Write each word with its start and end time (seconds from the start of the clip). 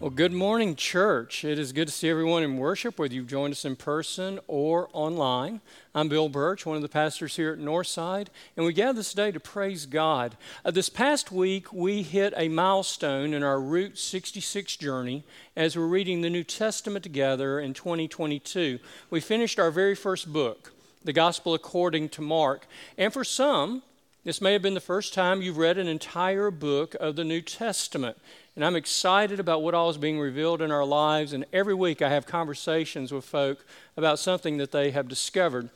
Well, 0.00 0.10
good 0.10 0.32
morning, 0.32 0.74
church. 0.74 1.44
It 1.44 1.56
is 1.56 1.72
good 1.72 1.86
to 1.86 1.94
see 1.94 2.10
everyone 2.10 2.42
in 2.42 2.56
worship, 2.56 2.98
whether 2.98 3.14
you've 3.14 3.28
joined 3.28 3.52
us 3.52 3.64
in 3.64 3.76
person 3.76 4.40
or 4.48 4.88
online. 4.92 5.60
I'm 5.94 6.08
Bill 6.08 6.28
Birch, 6.28 6.66
one 6.66 6.74
of 6.74 6.82
the 6.82 6.88
pastors 6.88 7.36
here 7.36 7.52
at 7.52 7.60
Northside, 7.60 8.26
and 8.56 8.66
we 8.66 8.72
gather 8.72 8.94
this 8.94 9.14
day 9.14 9.30
to 9.30 9.38
praise 9.38 9.86
God. 9.86 10.36
Uh, 10.64 10.72
this 10.72 10.88
past 10.88 11.30
week, 11.30 11.72
we 11.72 12.02
hit 12.02 12.34
a 12.36 12.48
milestone 12.48 13.32
in 13.32 13.44
our 13.44 13.60
Route 13.60 13.96
66 13.96 14.76
journey 14.78 15.22
as 15.54 15.76
we're 15.76 15.86
reading 15.86 16.22
the 16.22 16.28
New 16.28 16.44
Testament 16.44 17.04
together 17.04 17.60
in 17.60 17.72
2022. 17.72 18.80
We 19.10 19.20
finished 19.20 19.60
our 19.60 19.70
very 19.70 19.94
first 19.94 20.32
book, 20.32 20.72
the 21.04 21.12
Gospel 21.12 21.54
according 21.54 22.08
to 22.10 22.20
Mark, 22.20 22.66
and 22.98 23.12
for 23.12 23.22
some, 23.22 23.84
this 24.24 24.40
may 24.40 24.54
have 24.54 24.62
been 24.62 24.74
the 24.74 24.80
first 24.80 25.12
time 25.12 25.42
you've 25.42 25.58
read 25.58 25.76
an 25.76 25.86
entire 25.86 26.50
book 26.50 26.96
of 26.98 27.14
the 27.14 27.24
New 27.24 27.42
Testament. 27.42 28.16
And 28.56 28.64
I'm 28.64 28.76
excited 28.76 29.40
about 29.40 29.62
what 29.62 29.74
all 29.74 29.90
is 29.90 29.98
being 29.98 30.20
revealed 30.20 30.62
in 30.62 30.70
our 30.70 30.84
lives. 30.84 31.32
And 31.32 31.44
every 31.52 31.74
week 31.74 32.02
I 32.02 32.08
have 32.10 32.24
conversations 32.24 33.10
with 33.10 33.24
folk 33.24 33.64
about 33.96 34.20
something 34.20 34.58
that 34.58 34.70
they 34.70 34.92
have 34.92 35.08
discovered. 35.08 35.70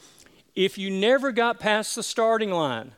If 0.55 0.79
you 0.79 0.91
never 0.91 1.33
got 1.33 1.59
past 1.59 1.97
the 1.97 2.05
starting 2.05 2.51
line, 2.51 2.93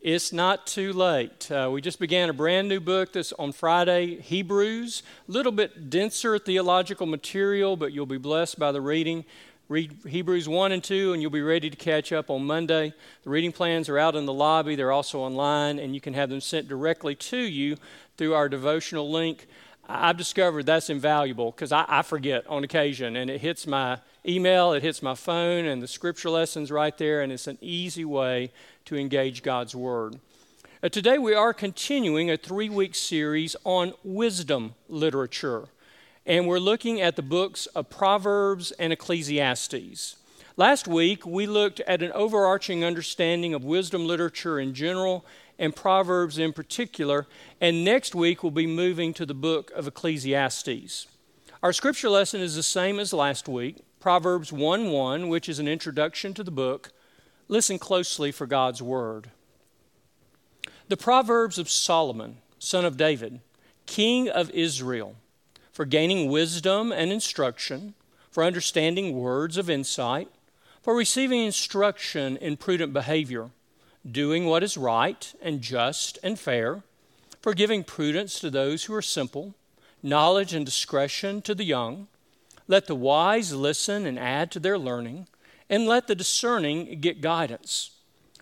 it's 0.00 0.32
not 0.32 0.66
too 0.66 0.92
late. 0.92 1.50
Uh, 1.50 1.68
we 1.72 1.80
just 1.80 1.98
began 1.98 2.30
a 2.30 2.32
brand 2.32 2.68
new 2.68 2.80
book 2.80 3.12
this 3.12 3.32
on 3.34 3.52
Friday, 3.52 4.20
Hebrews. 4.20 5.02
A 5.28 5.32
little 5.32 5.52
bit 5.52 5.90
denser 5.90 6.38
theological 6.38 7.06
material, 7.06 7.76
but 7.76 7.92
you'll 7.92 8.06
be 8.06 8.18
blessed 8.18 8.58
by 8.58 8.72
the 8.72 8.80
reading. 8.80 9.24
Read 9.68 9.96
Hebrews 10.06 10.48
1 10.48 10.70
and 10.70 10.84
2, 10.84 11.12
and 11.12 11.20
you'll 11.20 11.32
be 11.32 11.42
ready 11.42 11.68
to 11.68 11.76
catch 11.76 12.12
up 12.12 12.30
on 12.30 12.44
Monday. 12.44 12.94
The 13.24 13.30
reading 13.30 13.50
plans 13.50 13.88
are 13.88 13.98
out 13.98 14.14
in 14.14 14.24
the 14.24 14.32
lobby, 14.32 14.76
they're 14.76 14.92
also 14.92 15.18
online, 15.18 15.80
and 15.80 15.92
you 15.92 16.00
can 16.00 16.14
have 16.14 16.30
them 16.30 16.40
sent 16.40 16.68
directly 16.68 17.16
to 17.16 17.36
you 17.36 17.76
through 18.16 18.34
our 18.34 18.48
devotional 18.48 19.10
link. 19.10 19.48
I've 19.88 20.16
discovered 20.16 20.66
that's 20.66 20.88
invaluable 20.88 21.50
because 21.50 21.72
I, 21.72 21.84
I, 21.88 22.02
forget 22.02 22.46
on 22.46 22.62
occasion, 22.62 23.16
and 23.16 23.28
it 23.28 23.40
hits 23.40 23.66
my 23.66 23.98
email, 24.24 24.72
it 24.72 24.84
hits 24.84 25.02
my 25.02 25.16
phone, 25.16 25.64
and 25.64 25.82
the 25.82 25.88
scripture 25.88 26.30
lessons 26.30 26.70
right 26.70 26.96
there, 26.96 27.22
and 27.22 27.32
it's 27.32 27.48
an 27.48 27.58
easy 27.60 28.04
way 28.04 28.52
to 28.84 28.96
engage 28.96 29.42
God's 29.42 29.74
Word. 29.74 30.20
Uh, 30.80 30.88
today, 30.88 31.18
we 31.18 31.34
are 31.34 31.52
continuing 31.52 32.30
a 32.30 32.36
three 32.36 32.68
week 32.68 32.94
series 32.94 33.56
on 33.64 33.94
wisdom 34.04 34.76
literature 34.88 35.66
and 36.26 36.48
we're 36.48 36.58
looking 36.58 37.00
at 37.00 37.14
the 37.14 37.22
books 37.22 37.66
of 37.66 37.88
Proverbs 37.88 38.72
and 38.72 38.92
Ecclesiastes. 38.92 40.16
Last 40.56 40.88
week, 40.88 41.24
we 41.24 41.46
looked 41.46 41.80
at 41.80 42.02
an 42.02 42.10
overarching 42.12 42.84
understanding 42.84 43.54
of 43.54 43.62
wisdom 43.62 44.06
literature 44.06 44.58
in 44.58 44.74
general 44.74 45.24
and 45.58 45.74
Proverbs 45.74 46.38
in 46.38 46.52
particular, 46.52 47.26
and 47.60 47.84
next 47.84 48.14
week 48.14 48.42
we'll 48.42 48.50
be 48.50 48.66
moving 48.66 49.14
to 49.14 49.24
the 49.24 49.34
book 49.34 49.70
of 49.76 49.86
Ecclesiastes. 49.86 51.06
Our 51.62 51.72
scripture 51.72 52.08
lesson 52.08 52.40
is 52.40 52.56
the 52.56 52.62
same 52.62 52.98
as 52.98 53.12
last 53.12 53.48
week 53.48 53.76
Proverbs 54.00 54.52
1 54.52 54.90
1, 54.90 55.28
which 55.28 55.48
is 55.48 55.58
an 55.58 55.68
introduction 55.68 56.34
to 56.34 56.42
the 56.42 56.50
book. 56.50 56.90
Listen 57.48 57.78
closely 57.78 58.32
for 58.32 58.46
God's 58.46 58.82
word. 58.82 59.30
The 60.88 60.96
Proverbs 60.96 61.58
of 61.58 61.70
Solomon, 61.70 62.38
son 62.58 62.84
of 62.84 62.96
David, 62.96 63.40
king 63.86 64.28
of 64.28 64.50
Israel 64.50 65.16
for 65.76 65.84
gaining 65.84 66.30
wisdom 66.30 66.90
and 66.90 67.12
instruction, 67.12 67.92
for 68.30 68.42
understanding 68.42 69.14
words 69.14 69.58
of 69.58 69.68
insight, 69.68 70.26
for 70.80 70.96
receiving 70.96 71.44
instruction 71.44 72.38
in 72.38 72.56
prudent 72.56 72.94
behavior, 72.94 73.50
doing 74.10 74.46
what 74.46 74.62
is 74.62 74.78
right 74.78 75.34
and 75.42 75.60
just 75.60 76.18
and 76.22 76.38
fair, 76.38 76.82
for 77.42 77.52
giving 77.52 77.84
prudence 77.84 78.40
to 78.40 78.48
those 78.48 78.84
who 78.84 78.94
are 78.94 79.02
simple, 79.02 79.54
knowledge 80.02 80.54
and 80.54 80.64
discretion 80.64 81.42
to 81.42 81.54
the 81.54 81.62
young. 81.62 82.08
Let 82.66 82.86
the 82.86 82.94
wise 82.94 83.52
listen 83.52 84.06
and 84.06 84.18
add 84.18 84.50
to 84.52 84.58
their 84.58 84.78
learning, 84.78 85.28
and 85.68 85.86
let 85.86 86.06
the 86.06 86.14
discerning 86.14 87.02
get 87.02 87.20
guidance. 87.20 87.90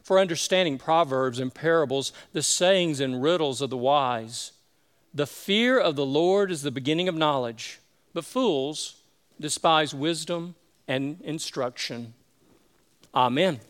For 0.04 0.20
understanding 0.20 0.78
proverbs 0.78 1.40
and 1.40 1.52
parables, 1.52 2.12
the 2.32 2.44
sayings 2.44 3.00
and 3.00 3.20
riddles 3.20 3.60
of 3.60 3.70
the 3.70 3.76
wise 3.76 4.52
the 5.14 5.26
fear 5.26 5.78
of 5.78 5.94
the 5.94 6.04
Lord 6.04 6.50
is 6.50 6.62
the 6.62 6.72
beginning 6.72 7.08
of 7.08 7.14
knowledge, 7.14 7.78
but 8.12 8.24
fools 8.24 8.96
despise 9.40 9.94
wisdom 9.94 10.56
and 10.88 11.20
instruction. 11.22 12.14
Amen. 13.14 13.60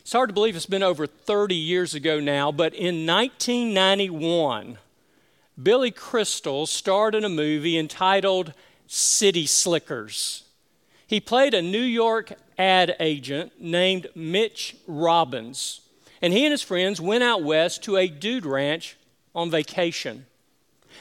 It's 0.00 0.12
hard 0.12 0.28
to 0.30 0.34
believe 0.34 0.56
it's 0.56 0.66
been 0.66 0.82
over 0.82 1.06
30 1.06 1.54
years 1.54 1.94
ago 1.94 2.18
now, 2.18 2.50
but 2.50 2.74
in 2.74 3.06
1991, 3.06 4.78
Billy 5.62 5.90
Crystal 5.92 6.66
starred 6.66 7.14
in 7.14 7.24
a 7.24 7.28
movie 7.28 7.78
entitled 7.78 8.52
City 8.88 9.46
Slickers. 9.46 10.42
He 11.06 11.20
played 11.20 11.54
a 11.54 11.62
New 11.62 11.80
York 11.80 12.32
ad 12.58 12.96
agent 12.98 13.52
named 13.60 14.08
Mitch 14.14 14.76
Robbins, 14.86 15.80
and 16.20 16.32
he 16.32 16.44
and 16.44 16.52
his 16.52 16.62
friends 16.62 17.00
went 17.00 17.22
out 17.22 17.42
west 17.42 17.82
to 17.84 17.96
a 17.96 18.08
dude 18.08 18.44
ranch 18.44 18.96
on 19.34 19.50
vacation. 19.50 20.26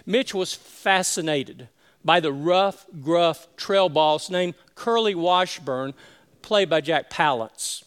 Mitch 0.06 0.34
was 0.34 0.54
fascinated 0.54 1.70
by 2.04 2.20
the 2.20 2.34
rough, 2.34 2.86
gruff 3.02 3.48
trail 3.56 3.90
boss 3.90 4.30
named 4.30 4.56
Curly 4.76 5.16
Washburn, 5.16 5.94
played 6.42 6.70
by 6.70 6.82
Jack 6.82 7.10
Palance. 7.10 7.84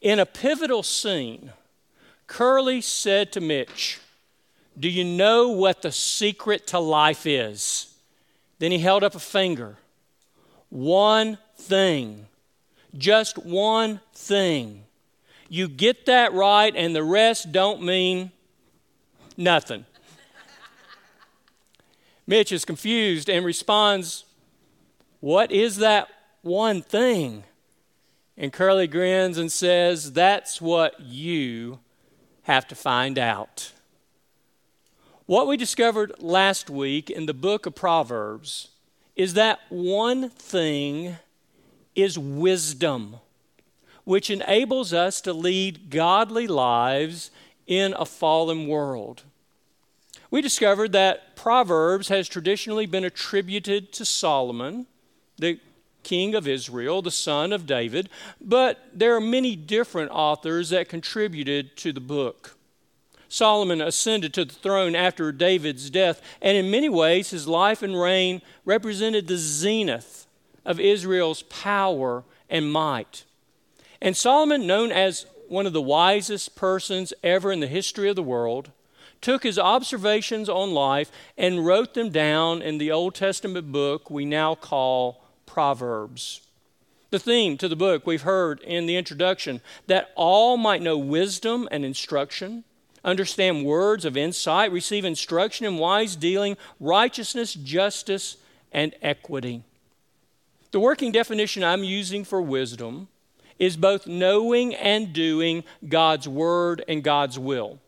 In 0.00 0.18
a 0.18 0.26
pivotal 0.26 0.82
scene, 0.82 1.52
Curly 2.26 2.80
said 2.80 3.32
to 3.32 3.40
Mitch, 3.40 4.00
Do 4.78 4.88
you 4.88 5.04
know 5.04 5.50
what 5.50 5.82
the 5.82 5.92
secret 5.92 6.66
to 6.68 6.78
life 6.78 7.26
is? 7.26 7.94
Then 8.58 8.72
he 8.72 8.78
held 8.78 9.04
up 9.04 9.14
a 9.14 9.20
finger. 9.20 9.76
One 10.68 11.38
thing, 11.56 12.26
just 12.96 13.38
one 13.38 14.00
thing. 14.14 14.84
You 15.48 15.68
get 15.68 16.06
that 16.06 16.32
right, 16.32 16.72
and 16.76 16.94
the 16.94 17.02
rest 17.02 17.50
don't 17.50 17.82
mean 17.82 18.30
Nothing. 19.36 19.86
Mitch 22.26 22.52
is 22.52 22.64
confused 22.64 23.28
and 23.28 23.44
responds, 23.44 24.24
What 25.20 25.50
is 25.50 25.78
that 25.78 26.08
one 26.42 26.82
thing? 26.82 27.44
And 28.36 28.52
Curly 28.52 28.86
grins 28.86 29.36
and 29.36 29.50
says, 29.50 30.12
That's 30.12 30.60
what 30.60 31.00
you 31.00 31.80
have 32.42 32.66
to 32.68 32.74
find 32.74 33.18
out. 33.18 33.72
What 35.26 35.46
we 35.46 35.56
discovered 35.56 36.12
last 36.18 36.70
week 36.70 37.10
in 37.10 37.26
the 37.26 37.34
book 37.34 37.66
of 37.66 37.74
Proverbs 37.74 38.68
is 39.14 39.34
that 39.34 39.60
one 39.68 40.30
thing 40.30 41.16
is 41.94 42.18
wisdom, 42.18 43.16
which 44.04 44.30
enables 44.30 44.92
us 44.92 45.20
to 45.20 45.32
lead 45.32 45.90
godly 45.90 46.46
lives 46.46 47.30
in 47.70 47.94
a 47.98 48.04
fallen 48.04 48.66
world 48.66 49.22
we 50.30 50.40
discovered 50.40 50.92
that 50.92 51.34
Proverbs 51.34 52.08
has 52.08 52.28
traditionally 52.28 52.86
been 52.86 53.04
attributed 53.04 53.92
to 53.92 54.04
Solomon, 54.04 54.86
the 55.38 55.58
king 56.02 56.34
of 56.34 56.46
Israel, 56.46 57.02
the 57.02 57.10
son 57.10 57.52
of 57.52 57.66
David, 57.66 58.08
but 58.40 58.88
there 58.94 59.14
are 59.16 59.20
many 59.20 59.56
different 59.56 60.10
authors 60.12 60.70
that 60.70 60.88
contributed 60.88 61.76
to 61.78 61.92
the 61.92 62.00
book. 62.00 62.56
Solomon 63.28 63.80
ascended 63.80 64.34
to 64.34 64.44
the 64.44 64.54
throne 64.54 64.94
after 64.94 65.30
David's 65.30 65.90
death, 65.90 66.22
and 66.40 66.56
in 66.56 66.70
many 66.70 66.88
ways, 66.88 67.30
his 67.30 67.46
life 67.46 67.82
and 67.82 68.00
reign 68.00 68.40
represented 68.64 69.26
the 69.26 69.36
zenith 69.36 70.26
of 70.64 70.80
Israel's 70.80 71.42
power 71.42 72.24
and 72.48 72.72
might. 72.72 73.24
And 74.00 74.16
Solomon, 74.16 74.66
known 74.66 74.90
as 74.90 75.26
one 75.50 75.66
of 75.66 75.72
the 75.72 75.82
wisest 75.82 76.54
persons 76.54 77.12
ever 77.24 77.50
in 77.50 77.60
the 77.60 77.66
history 77.66 78.08
of 78.08 78.16
the 78.16 78.22
world, 78.22 78.70
took 79.20 79.42
his 79.42 79.58
observations 79.58 80.48
on 80.48 80.72
life 80.72 81.10
and 81.36 81.66
wrote 81.66 81.94
them 81.94 82.10
down 82.10 82.62
in 82.62 82.78
the 82.78 82.90
Old 82.90 83.14
Testament 83.14 83.70
book 83.70 84.08
we 84.10 84.24
now 84.24 84.54
call 84.54 85.24
Proverbs. 85.46 86.42
The 87.10 87.18
theme 87.18 87.58
to 87.58 87.68
the 87.68 87.76
book 87.76 88.06
we've 88.06 88.22
heard 88.22 88.60
in 88.60 88.86
the 88.86 88.96
introduction 88.96 89.60
that 89.88 90.12
all 90.14 90.56
might 90.56 90.82
know 90.82 90.96
wisdom 90.96 91.68
and 91.72 91.84
instruction, 91.84 92.62
understand 93.04 93.64
words 93.64 94.04
of 94.04 94.16
insight, 94.16 94.70
receive 94.70 95.04
instruction 95.04 95.66
in 95.66 95.76
wise 95.76 96.14
dealing, 96.14 96.56
righteousness, 96.78 97.54
justice, 97.54 98.36
and 98.70 98.94
equity. 99.02 99.64
The 100.70 100.78
working 100.78 101.10
definition 101.10 101.64
I'm 101.64 101.82
using 101.82 102.24
for 102.24 102.40
wisdom 102.40 103.08
is 103.60 103.76
both 103.76 104.08
knowing 104.08 104.74
and 104.74 105.12
doing 105.12 105.62
God's 105.86 106.26
word 106.26 106.82
and 106.88 107.04
God's 107.04 107.38
will. 107.38 107.78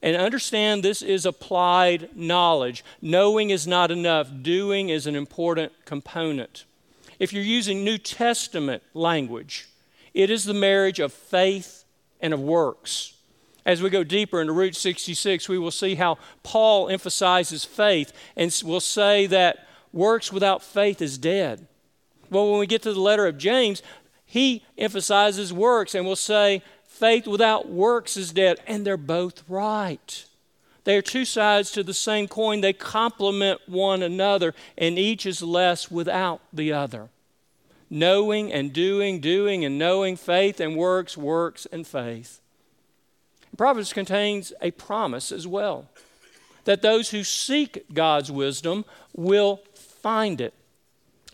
And 0.00 0.16
understand 0.16 0.82
this 0.82 1.02
is 1.02 1.26
applied 1.26 2.16
knowledge. 2.16 2.84
Knowing 3.02 3.50
is 3.50 3.66
not 3.66 3.90
enough, 3.90 4.30
doing 4.42 4.88
is 4.88 5.06
an 5.06 5.16
important 5.16 5.72
component. 5.84 6.64
If 7.18 7.32
you're 7.32 7.42
using 7.42 7.84
New 7.84 7.98
Testament 7.98 8.82
language, 8.94 9.68
it 10.14 10.30
is 10.30 10.44
the 10.44 10.54
marriage 10.54 11.00
of 11.00 11.12
faith 11.12 11.84
and 12.20 12.32
of 12.32 12.40
works. 12.40 13.14
As 13.64 13.82
we 13.82 13.90
go 13.90 14.02
deeper 14.02 14.40
into 14.40 14.52
Route 14.52 14.74
66, 14.74 15.48
we 15.48 15.58
will 15.58 15.70
see 15.70 15.96
how 15.96 16.18
Paul 16.42 16.88
emphasizes 16.88 17.64
faith 17.64 18.12
and 18.36 18.52
will 18.64 18.80
say 18.80 19.26
that 19.26 19.66
works 19.92 20.32
without 20.32 20.62
faith 20.62 21.00
is 21.00 21.18
dead. 21.18 21.66
Well, 22.28 22.50
when 22.50 22.60
we 22.60 22.66
get 22.66 22.82
to 22.82 22.92
the 22.92 23.00
letter 23.00 23.26
of 23.26 23.36
James, 23.36 23.82
he 24.32 24.64
emphasizes 24.78 25.52
works 25.52 25.94
and 25.94 26.06
will 26.06 26.16
say 26.16 26.62
faith 26.86 27.26
without 27.26 27.68
works 27.68 28.16
is 28.16 28.32
dead. 28.32 28.60
And 28.66 28.86
they're 28.86 28.96
both 28.96 29.42
right. 29.46 30.24
They 30.84 30.96
are 30.96 31.02
two 31.02 31.26
sides 31.26 31.70
to 31.72 31.82
the 31.82 31.92
same 31.92 32.28
coin. 32.28 32.62
They 32.62 32.72
complement 32.72 33.60
one 33.66 34.02
another, 34.02 34.54
and 34.78 34.98
each 34.98 35.26
is 35.26 35.42
less 35.42 35.90
without 35.90 36.40
the 36.50 36.72
other. 36.72 37.10
Knowing 37.90 38.50
and 38.50 38.72
doing, 38.72 39.20
doing 39.20 39.66
and 39.66 39.78
knowing, 39.78 40.16
faith 40.16 40.60
and 40.60 40.78
works, 40.78 41.14
works 41.14 41.66
and 41.70 41.86
faith. 41.86 42.40
Proverbs 43.58 43.92
contains 43.92 44.54
a 44.62 44.70
promise 44.70 45.30
as 45.30 45.46
well 45.46 45.90
that 46.64 46.80
those 46.80 47.10
who 47.10 47.22
seek 47.22 47.84
God's 47.92 48.32
wisdom 48.32 48.86
will 49.14 49.60
find 49.74 50.40
it. 50.40 50.54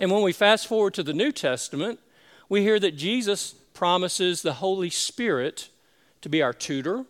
And 0.01 0.11
when 0.11 0.23
we 0.23 0.33
fast 0.33 0.67
forward 0.67 0.95
to 0.95 1.05
the 1.05 1.15
New 1.15 1.31
Testament, 1.31 2.01
we 2.49 2.63
hear 2.63 2.79
that 2.81 2.97
Jesus 2.97 3.53
promises 3.75 4.43
the 4.43 4.55
Holy 4.55 4.91
Spirit 4.91 5.69
to 6.21 6.29
be 6.29 6.43
our 6.43 6.53
tutor, 6.53 7.05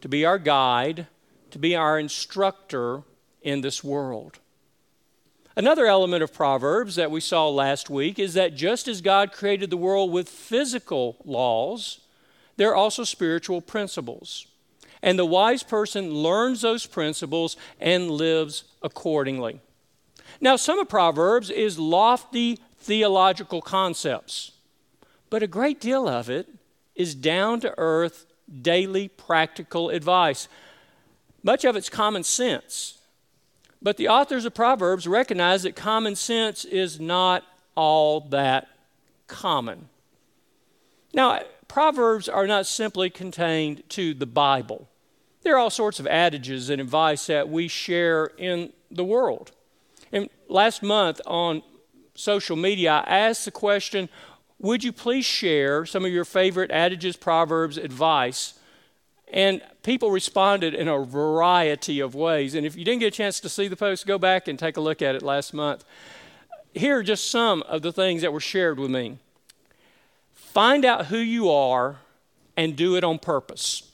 to 0.00 0.08
be 0.08 0.24
our 0.24 0.38
guide, 0.38 1.06
to 1.50 1.58
be 1.58 1.76
our 1.76 1.98
instructor 1.98 3.02
in 3.42 3.60
this 3.60 3.84
world. 3.84 4.38
Another 5.56 5.86
element 5.86 6.22
of 6.22 6.32
Proverbs 6.32 6.94
that 6.94 7.10
we 7.10 7.20
saw 7.20 7.48
last 7.48 7.90
week 7.90 8.18
is 8.18 8.34
that 8.34 8.54
just 8.54 8.88
as 8.88 9.00
God 9.00 9.32
created 9.32 9.68
the 9.68 9.76
world 9.76 10.12
with 10.12 10.28
physical 10.28 11.16
laws, 11.24 12.00
there 12.56 12.70
are 12.70 12.76
also 12.76 13.04
spiritual 13.04 13.60
principles. 13.60 14.46
And 15.02 15.18
the 15.18 15.26
wise 15.26 15.62
person 15.62 16.14
learns 16.14 16.60
those 16.60 16.86
principles 16.86 17.56
and 17.80 18.10
lives 18.10 18.64
accordingly. 18.82 19.60
Now, 20.40 20.56
some 20.56 20.78
of 20.78 20.88
Proverbs 20.88 21.50
is 21.50 21.78
lofty 21.78 22.58
theological 22.78 23.60
concepts, 23.60 24.52
but 25.30 25.42
a 25.42 25.46
great 25.46 25.80
deal 25.80 26.08
of 26.08 26.28
it 26.28 26.48
is 26.94 27.14
down 27.14 27.60
to 27.60 27.74
earth, 27.78 28.26
daily 28.60 29.08
practical 29.08 29.88
advice. 29.88 30.48
Much 31.42 31.64
of 31.64 31.76
it's 31.76 31.88
common 31.88 32.24
sense. 32.24 32.98
But 33.80 33.96
the 33.96 34.08
authors 34.08 34.44
of 34.44 34.54
Proverbs 34.54 35.06
recognize 35.06 35.62
that 35.62 35.74
common 35.74 36.16
sense 36.16 36.64
is 36.64 37.00
not 37.00 37.44
all 37.74 38.20
that 38.28 38.68
common. 39.26 39.88
Now, 41.14 41.40
Proverbs 41.68 42.28
are 42.28 42.46
not 42.46 42.66
simply 42.66 43.08
contained 43.08 43.88
to 43.90 44.12
the 44.12 44.26
Bible. 44.26 44.88
There 45.42 45.54
are 45.54 45.58
all 45.58 45.70
sorts 45.70 46.00
of 46.00 46.06
adages 46.08 46.68
and 46.68 46.80
advice 46.80 47.26
that 47.28 47.48
we 47.48 47.68
share 47.68 48.26
in 48.36 48.72
the 48.90 49.04
world. 49.04 49.52
And 50.12 50.28
last 50.48 50.82
month 50.82 51.20
on 51.24 51.62
social 52.14 52.56
media, 52.56 53.04
I 53.06 53.18
asked 53.18 53.44
the 53.44 53.50
question 53.50 54.08
Would 54.60 54.84
you 54.84 54.92
please 54.92 55.24
share 55.24 55.84
some 55.84 56.04
of 56.04 56.12
your 56.12 56.24
favorite 56.24 56.70
adages, 56.70 57.16
proverbs, 57.16 57.76
advice 57.76 58.54
and 59.32 59.62
people 59.82 60.10
responded 60.10 60.74
in 60.74 60.88
a 60.88 60.98
variety 61.04 62.00
of 62.00 62.14
ways. 62.14 62.54
And 62.54 62.66
if 62.66 62.76
you 62.76 62.84
didn't 62.84 63.00
get 63.00 63.14
a 63.14 63.16
chance 63.16 63.40
to 63.40 63.48
see 63.48 63.68
the 63.68 63.76
post, 63.76 64.06
go 64.06 64.18
back 64.18 64.48
and 64.48 64.58
take 64.58 64.76
a 64.76 64.80
look 64.80 65.02
at 65.02 65.14
it 65.14 65.22
last 65.22 65.54
month. 65.54 65.84
Here 66.74 66.98
are 66.98 67.02
just 67.02 67.30
some 67.30 67.62
of 67.62 67.82
the 67.82 67.92
things 67.92 68.22
that 68.22 68.32
were 68.32 68.40
shared 68.40 68.78
with 68.78 68.90
me. 68.90 69.18
Find 70.34 70.84
out 70.84 71.06
who 71.06 71.18
you 71.18 71.50
are 71.50 71.98
and 72.56 72.76
do 72.76 72.96
it 72.96 73.04
on 73.04 73.18
purpose. 73.18 73.90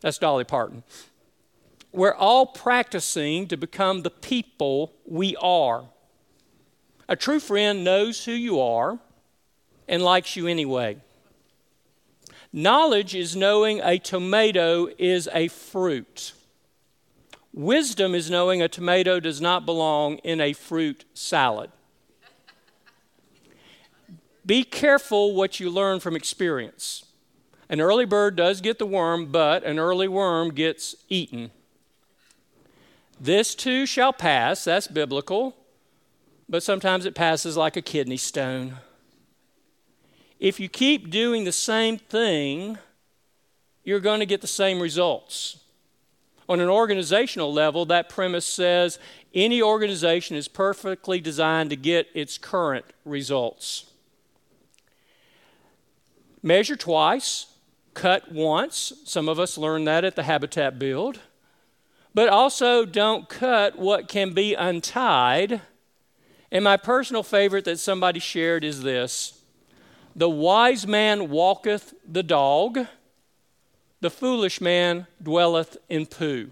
That's 0.00 0.18
Dolly 0.18 0.44
Parton. 0.44 0.82
We're 1.92 2.14
all 2.14 2.46
practicing 2.46 3.48
to 3.48 3.56
become 3.56 4.02
the 4.02 4.10
people 4.10 4.92
we 5.06 5.36
are. 5.36 5.84
A 7.08 7.16
true 7.16 7.40
friend 7.40 7.82
knows 7.82 8.24
who 8.24 8.32
you 8.32 8.60
are 8.60 8.98
and 9.90 10.02
likes 10.02 10.36
you 10.36 10.46
anyway. 10.46 10.96
Knowledge 12.52 13.14
is 13.14 13.34
knowing 13.36 13.80
a 13.82 13.98
tomato 13.98 14.88
is 14.98 15.28
a 15.34 15.48
fruit. 15.48 16.32
Wisdom 17.52 18.14
is 18.14 18.30
knowing 18.30 18.62
a 18.62 18.68
tomato 18.68 19.18
does 19.18 19.40
not 19.40 19.66
belong 19.66 20.18
in 20.18 20.40
a 20.40 20.52
fruit 20.52 21.04
salad. 21.12 21.70
Be 24.46 24.62
careful 24.62 25.34
what 25.34 25.58
you 25.58 25.68
learn 25.68 25.98
from 25.98 26.14
experience. 26.14 27.04
An 27.68 27.80
early 27.80 28.04
bird 28.04 28.36
does 28.36 28.60
get 28.60 28.78
the 28.78 28.86
worm, 28.86 29.26
but 29.26 29.64
an 29.64 29.78
early 29.78 30.08
worm 30.08 30.54
gets 30.54 30.94
eaten. 31.08 31.50
This 33.20 33.56
too 33.56 33.86
shall 33.86 34.12
pass, 34.12 34.64
that's 34.64 34.86
biblical, 34.86 35.56
but 36.48 36.62
sometimes 36.62 37.06
it 37.06 37.14
passes 37.16 37.56
like 37.56 37.76
a 37.76 37.82
kidney 37.82 38.16
stone 38.16 38.76
if 40.40 40.58
you 40.58 40.70
keep 40.70 41.10
doing 41.10 41.44
the 41.44 41.52
same 41.52 41.98
thing, 41.98 42.78
you're 43.84 44.00
going 44.00 44.20
to 44.20 44.26
get 44.26 44.40
the 44.40 44.46
same 44.46 44.80
results. 44.80 45.58
On 46.48 46.60
an 46.60 46.68
organizational 46.68 47.52
level, 47.52 47.84
that 47.86 48.08
premise 48.08 48.46
says 48.46 48.98
any 49.34 49.62
organization 49.62 50.36
is 50.36 50.48
perfectly 50.48 51.20
designed 51.20 51.70
to 51.70 51.76
get 51.76 52.08
its 52.14 52.38
current 52.38 52.86
results. 53.04 53.90
Measure 56.42 56.74
twice, 56.74 57.46
cut 57.92 58.32
once. 58.32 58.94
Some 59.04 59.28
of 59.28 59.38
us 59.38 59.58
learned 59.58 59.86
that 59.86 60.04
at 60.04 60.16
the 60.16 60.22
Habitat 60.22 60.78
Build. 60.78 61.20
But 62.14 62.28
also 62.30 62.86
don't 62.86 63.28
cut 63.28 63.78
what 63.78 64.08
can 64.08 64.32
be 64.32 64.54
untied. 64.54 65.60
And 66.50 66.64
my 66.64 66.78
personal 66.78 67.22
favorite 67.22 67.66
that 67.66 67.78
somebody 67.78 68.18
shared 68.18 68.64
is 68.64 68.82
this 68.82 69.39
the 70.14 70.28
wise 70.28 70.86
man 70.86 71.30
walketh 71.30 71.94
the 72.06 72.22
dog, 72.22 72.86
the 74.00 74.10
foolish 74.10 74.60
man 74.60 75.06
dwelleth 75.22 75.76
in 75.88 76.06
poo. 76.06 76.50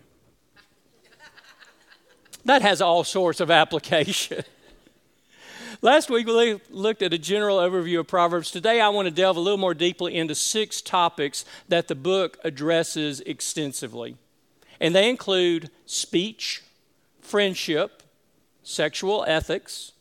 That 2.45 2.63
has 2.63 2.81
all 2.81 3.05
sorts 3.05 3.41
of 3.41 3.51
application. 3.51 4.45
Last 5.83 6.11
week 6.11 6.27
we 6.27 6.61
looked 6.71 7.03
at 7.03 7.13
a 7.13 7.19
general 7.19 7.59
overview 7.59 8.01
of 8.01 8.07
Proverbs. 8.07 8.51
Today 8.51 8.81
I 8.81 8.89
want 8.89 9.07
to 9.07 9.11
delve 9.11 9.37
a 9.37 9.41
little 9.41 9.59
more 9.59 9.75
deeply 9.75 10.17
into 10.17 10.35
six 10.35 10.81
topics 10.81 11.45
that 11.69 11.89
the 11.89 11.95
book 11.95 12.39
addresses 12.43 13.21
extensively. 13.21 14.17
And 14.81 14.95
they 14.95 15.09
include 15.09 15.71
speech, 15.87 16.63
friendship, 17.21 18.03
sexual 18.63 19.25
ethics, 19.29 19.93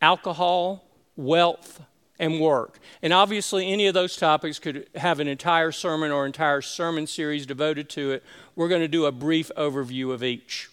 alcohol, 0.00 0.84
wealth, 1.14 1.82
and 2.22 2.38
work. 2.38 2.78
And 3.02 3.12
obviously, 3.12 3.70
any 3.72 3.88
of 3.88 3.94
those 3.94 4.16
topics 4.16 4.60
could 4.60 4.88
have 4.94 5.18
an 5.18 5.26
entire 5.26 5.72
sermon 5.72 6.12
or 6.12 6.24
entire 6.24 6.62
sermon 6.62 7.08
series 7.08 7.46
devoted 7.46 7.88
to 7.90 8.12
it. 8.12 8.22
We're 8.54 8.68
going 8.68 8.80
to 8.80 8.88
do 8.88 9.06
a 9.06 9.12
brief 9.12 9.50
overview 9.56 10.12
of 10.12 10.22
each. 10.22 10.70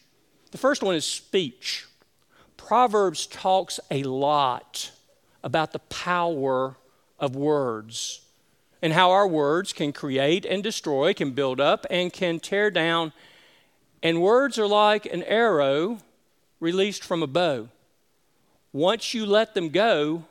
The 0.51 0.59
first 0.59 0.83
one 0.83 0.93
is 0.93 1.05
speech. 1.05 1.87
Proverbs 2.55 3.25
talks 3.25 3.79
a 3.89 4.03
lot 4.03 4.91
about 5.43 5.73
the 5.73 5.79
power 5.79 6.77
of 7.19 7.35
words 7.35 8.21
and 8.79 8.93
how 8.93 9.09
our 9.09 9.27
words 9.27 9.73
can 9.73 9.91
create 9.91 10.45
and 10.45 10.61
destroy, 10.61 11.15
can 11.15 11.31
build 11.31 11.59
up 11.59 11.83
and 11.89 12.13
can 12.13 12.39
tear 12.39 12.69
down. 12.69 13.11
And 14.03 14.21
words 14.21 14.59
are 14.59 14.67
like 14.67 15.07
an 15.07 15.23
arrow 15.23 15.97
released 16.59 17.03
from 17.03 17.23
a 17.23 17.27
bow. 17.27 17.69
Once 18.71 19.15
you 19.15 19.25
let 19.25 19.55
them 19.55 19.69
go, 19.69 20.25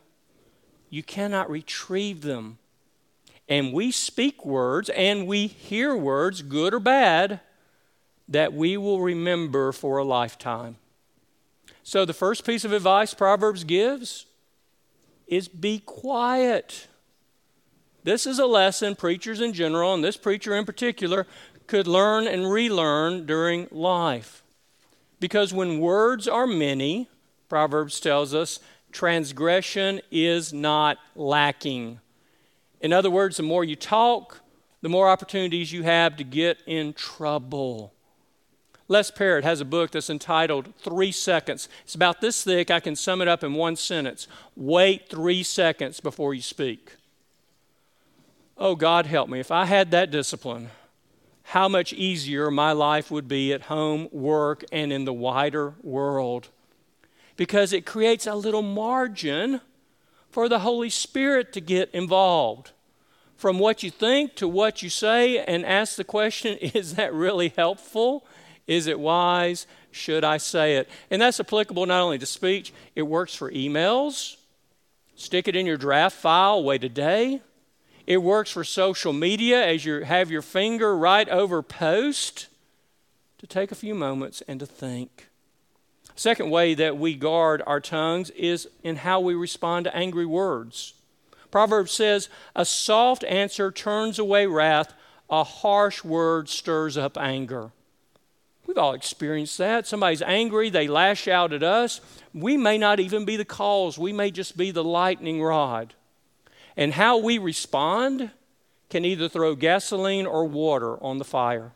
you 0.91 1.03
cannot 1.03 1.51
retrieve 1.51 2.23
them. 2.23 2.59
And 3.49 3.73
we 3.73 3.91
speak 3.91 4.45
words 4.45 4.91
and 4.91 5.27
we 5.27 5.47
hear 5.47 5.97
words, 5.97 6.43
good 6.43 6.75
or 6.75 6.81
bad, 6.81 7.41
that 8.29 8.53
we 8.53 8.77
will 8.77 9.01
remember 9.01 9.73
for 9.73 9.99
a 9.99 10.05
lifetime. 10.05 10.77
So, 11.83 12.05
the 12.05 12.13
first 12.13 12.45
piece 12.45 12.65
of 12.65 12.73
advice 12.73 13.15
Proverbs 13.15 13.65
gives 13.65 14.27
is 15.27 15.49
be 15.49 15.79
quiet. 15.79 16.87
This 18.05 18.27
is 18.27 18.39
a 18.39 18.47
lesson 18.47 18.95
preachers 18.95 19.41
in 19.41 19.55
general, 19.55 19.95
and 19.95 20.05
this 20.05 20.17
preacher 20.17 20.55
in 20.55 20.67
particular, 20.67 21.27
could 21.67 21.87
learn 21.87 22.27
and 22.27 22.51
relearn 22.51 23.27
during 23.27 23.69
life. 23.71 24.43
Because 25.21 25.53
when 25.53 25.81
words 25.81 26.29
are 26.29 26.47
many, 26.47 27.09
Proverbs 27.49 28.01
tells 28.01 28.35
us, 28.35 28.61
transgression 28.93 30.01
is 30.11 30.53
not 30.53 30.99
lacking. 31.15 32.01
In 32.81 32.93
other 32.93 33.11
words, 33.11 33.37
the 33.37 33.43
more 33.43 33.65
you 33.65 33.77
talk, 33.77 34.41
the 34.83 34.89
more 34.89 35.09
opportunities 35.09 35.73
you 35.73 35.83
have 35.83 36.17
to 36.17 36.25
get 36.25 36.59
in 36.67 36.93
trouble. 36.93 37.93
Les 38.87 39.11
Parrott 39.11 39.45
has 39.45 39.61
a 39.61 39.67
book 39.67 39.91
that's 39.91 40.09
entitled 40.09 40.75
Three 40.79 41.13
Seconds. 41.13 41.69
It's 41.85 41.95
about 41.95 42.21
this 42.21 42.43
thick. 42.43 42.71
I 42.71 42.81
can 42.81 42.97
sum 42.97 43.21
it 43.21 43.29
up 43.29 43.45
in 43.45 43.55
one 43.55 43.77
sentence 43.77 44.27
Wait 44.57 45.09
three 45.09 45.43
seconds 45.43 46.01
before 46.01 46.33
you 46.33 46.41
speak. 46.41 46.93
Oh, 48.57 48.75
God 48.75 49.07
help 49.07 49.29
me. 49.29 49.39
If 49.39 49.51
I 49.51 49.67
had 49.67 49.91
that 49.91 50.11
discipline, 50.11 50.71
how 51.45 51.69
much 51.69 51.93
easier 51.93 52.51
my 52.51 52.73
life 52.73 53.11
would 53.11 53.29
be 53.29 53.53
at 53.53 53.63
home, 53.63 54.09
work, 54.11 54.65
and 54.73 54.93
in 54.93 55.05
the 55.05 55.13
wider 55.13 55.75
world. 55.83 56.49
Because 57.39 57.73
it 57.73 57.87
creates 57.87 58.27
a 58.27 58.35
little 58.35 58.61
margin 58.61 59.63
for 60.29 60.51
the 60.51 60.59
Holy 60.59 60.91
Spirit 60.91 61.55
to 61.55 61.61
get 61.63 61.91
involved. 61.93 62.73
From 63.37 63.59
what 63.59 63.83
you 63.83 63.91
think 63.91 64.35
to 64.35 64.49
what 64.49 64.83
you 64.83 64.91
say, 64.91 65.39
and 65.39 65.65
ask 65.65 65.97
the 65.97 66.05
question 66.05 66.59
is 66.61 66.97
that 66.97 67.15
really 67.15 67.55
helpful? 67.57 68.27
Is 68.67 68.87
it 68.87 69.01
wise? 69.01 69.67
Should 69.91 70.25
I 70.25 70.37
say 70.37 70.77
it? 70.77 70.91
And 71.11 71.23
that's 71.23 71.41
applicable 71.41 71.87
not 71.87 72.03
only 72.03 72.19
to 72.19 72.27
speech, 72.27 72.75
it 72.95 73.03
works 73.03 73.35
for 73.35 73.51
emails. 73.51 74.37
Stick 75.15 75.49
it 75.49 75.57
in 75.57 75.65
your 75.65 75.79
draft 75.79 76.17
file, 76.17 76.63
wait 76.63 76.85
a 76.85 76.89
day. 76.89 77.41
It 78.07 78.19
works 78.19 78.51
for 78.51 78.65
social 78.65 79.13
media 79.13 79.65
as 79.65 79.85
you 79.85 80.03
have 80.03 80.31
your 80.31 80.43
finger 80.43 80.97
right 80.97 81.29
over 81.29 81.63
post 81.63 82.49
to 83.39 83.47
take 83.47 83.71
a 83.71 83.77
few 83.77 83.95
moments 83.95 84.43
and 84.49 84.59
to 84.61 84.67
think. 84.67 85.28
Second 86.19 86.51
way 86.51 86.75
that 86.75 86.99
we 86.99 87.15
guard 87.15 87.63
our 87.65 87.79
tongues 87.79 88.31
is 88.31 88.69
in 88.83 88.97
how 88.97 89.21
we 89.21 89.37
respond 89.37 89.85
to 89.85 89.95
angry 89.95 90.27
words. 90.27 90.95
Proverbs 91.53 91.93
says, 91.93 92.29
A 92.57 92.65
soft 92.65 93.23
answer 93.23 93.71
turns 93.71 94.19
away 94.19 94.47
wrath, 94.47 94.95
a 95.31 95.45
harsh 95.45 96.03
word 96.03 96.49
stirs 96.49 96.97
up 96.97 97.17
anger. 97.17 97.71
We've 98.67 98.77
all 98.77 98.95
experienced 98.95 99.59
that. 99.59 99.87
Somebody's 99.87 100.21
angry, 100.21 100.71
they 100.71 100.89
lash 100.89 101.29
out 101.29 101.53
at 101.53 101.63
us. 101.63 102.01
We 102.35 102.57
may 102.57 102.79
not 102.79 102.99
even 102.99 103.25
be 103.25 103.37
the 103.37 103.45
cause, 103.45 103.97
we 103.97 104.13
may 104.13 104.33
just 104.33 104.57
be 104.57 104.73
the 104.73 104.83
lightning 104.83 105.41
rod. 105.41 105.95
And 106.77 106.95
how 106.95 107.19
we 107.19 107.39
respond 107.39 108.33
can 108.91 109.05
either 109.05 109.29
throw 109.29 109.55
gasoline 109.55 110.27
or 110.27 110.47
water 110.47 111.01
on 111.01 111.19
the 111.19 111.25
fire. 111.25 111.75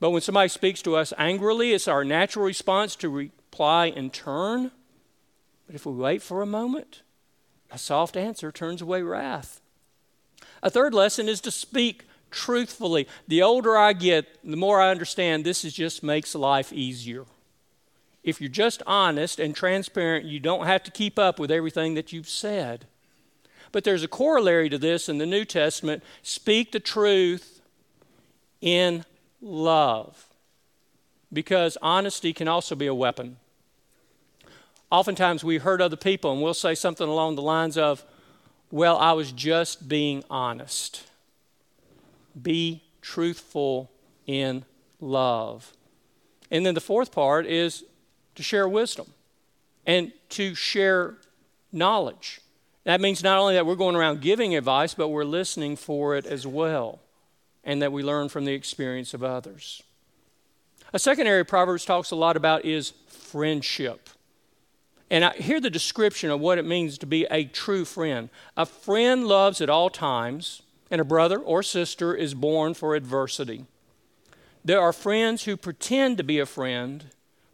But 0.00 0.12
when 0.12 0.22
somebody 0.22 0.48
speaks 0.48 0.80
to 0.80 0.96
us 0.96 1.12
angrily, 1.18 1.74
it's 1.74 1.88
our 1.88 2.06
natural 2.06 2.46
response 2.46 2.96
to 2.96 3.30
reply 3.50 3.86
in 3.86 4.10
turn. 4.10 4.70
But 5.66 5.74
if 5.74 5.84
we 5.84 5.92
wait 5.92 6.22
for 6.22 6.40
a 6.40 6.46
moment, 6.46 7.02
a 7.72 7.78
soft 7.78 8.16
answer 8.16 8.52
turns 8.52 8.80
away 8.80 9.02
wrath. 9.02 9.60
A 10.62 10.70
third 10.70 10.94
lesson 10.94 11.28
is 11.28 11.40
to 11.42 11.50
speak 11.50 12.04
truthfully. 12.30 13.08
The 13.26 13.42
older 13.42 13.76
I 13.76 13.92
get, 13.92 14.26
the 14.48 14.56
more 14.56 14.80
I 14.80 14.90
understand 14.90 15.44
this 15.44 15.64
is 15.64 15.72
just 15.72 16.04
makes 16.04 16.34
life 16.36 16.72
easier. 16.72 17.24
If 18.22 18.40
you're 18.40 18.50
just 18.50 18.84
honest 18.86 19.40
and 19.40 19.54
transparent, 19.54 20.26
you 20.26 20.38
don't 20.38 20.66
have 20.66 20.84
to 20.84 20.92
keep 20.92 21.18
up 21.18 21.40
with 21.40 21.50
everything 21.50 21.94
that 21.94 22.12
you've 22.12 22.28
said. 22.28 22.86
But 23.72 23.82
there's 23.82 24.04
a 24.04 24.08
corollary 24.08 24.68
to 24.68 24.78
this 24.78 25.08
in 25.08 25.18
the 25.18 25.26
New 25.26 25.44
Testament 25.44 26.04
speak 26.22 26.70
the 26.70 26.78
truth 26.78 27.62
in 28.60 29.04
love. 29.40 30.29
Because 31.32 31.78
honesty 31.80 32.32
can 32.32 32.48
also 32.48 32.74
be 32.74 32.86
a 32.86 32.94
weapon. 32.94 33.36
Oftentimes 34.90 35.44
we 35.44 35.58
hurt 35.58 35.80
other 35.80 35.96
people 35.96 36.32
and 36.32 36.42
we'll 36.42 36.54
say 36.54 36.74
something 36.74 37.08
along 37.08 37.36
the 37.36 37.42
lines 37.42 37.78
of, 37.78 38.04
Well, 38.70 38.96
I 38.98 39.12
was 39.12 39.30
just 39.32 39.88
being 39.88 40.24
honest. 40.28 41.06
Be 42.40 42.82
truthful 43.00 43.90
in 44.26 44.64
love. 45.00 45.72
And 46.50 46.66
then 46.66 46.74
the 46.74 46.80
fourth 46.80 47.12
part 47.12 47.46
is 47.46 47.84
to 48.34 48.42
share 48.42 48.68
wisdom 48.68 49.12
and 49.86 50.12
to 50.30 50.54
share 50.54 51.16
knowledge. 51.72 52.40
That 52.84 53.00
means 53.00 53.22
not 53.22 53.38
only 53.38 53.54
that 53.54 53.66
we're 53.66 53.76
going 53.76 53.96
around 53.96 54.20
giving 54.20 54.56
advice, 54.56 54.94
but 54.94 55.08
we're 55.08 55.24
listening 55.24 55.76
for 55.76 56.16
it 56.16 56.26
as 56.26 56.46
well, 56.46 57.00
and 57.62 57.80
that 57.82 57.92
we 57.92 58.02
learn 58.02 58.28
from 58.28 58.44
the 58.44 58.52
experience 58.52 59.14
of 59.14 59.22
others. 59.22 59.82
A 60.92 60.98
second 60.98 61.26
area 61.26 61.44
Proverbs 61.44 61.84
talks 61.84 62.10
a 62.10 62.16
lot 62.16 62.36
about 62.36 62.64
is 62.64 62.92
friendship. 63.06 64.08
And 65.10 65.24
I 65.24 65.34
hear 65.34 65.60
the 65.60 65.70
description 65.70 66.30
of 66.30 66.40
what 66.40 66.58
it 66.58 66.64
means 66.64 66.98
to 66.98 67.06
be 67.06 67.26
a 67.30 67.44
true 67.44 67.84
friend. 67.84 68.28
A 68.56 68.66
friend 68.66 69.26
loves 69.26 69.60
at 69.60 69.70
all 69.70 69.90
times, 69.90 70.62
and 70.90 71.00
a 71.00 71.04
brother 71.04 71.38
or 71.38 71.62
sister 71.62 72.14
is 72.14 72.34
born 72.34 72.74
for 72.74 72.94
adversity. 72.94 73.66
There 74.64 74.80
are 74.80 74.92
friends 74.92 75.44
who 75.44 75.56
pretend 75.56 76.16
to 76.18 76.24
be 76.24 76.38
a 76.38 76.46
friend, 76.46 77.06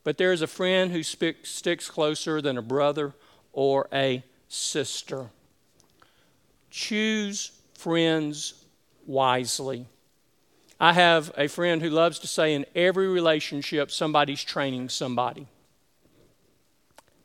but 0.05 0.19
there 0.19 0.33
is 0.33 0.43
a 0.43 0.47
friend 0.47 0.93
who 0.93 1.03
sticks 1.03 1.91
closer 1.91 2.41
than 2.41 2.59
a 2.59 2.63
brother 2.63 3.15
or 3.53 3.89
a 3.93 4.23
sister. 4.49 5.31
Choose 6.71 7.53
friends 7.75 8.65
wisely. 9.07 9.87
I 10.79 10.93
have 10.93 11.33
a 11.37 11.49
friend 11.49 11.81
who 11.81 11.91
loves 11.91 12.19
to 12.19 12.27
say 12.27 12.55
in 12.55 12.67
every 12.75 13.09
relationship, 13.09 13.91
somebody's 13.91 14.45
training 14.45 14.91
somebody. 14.91 15.47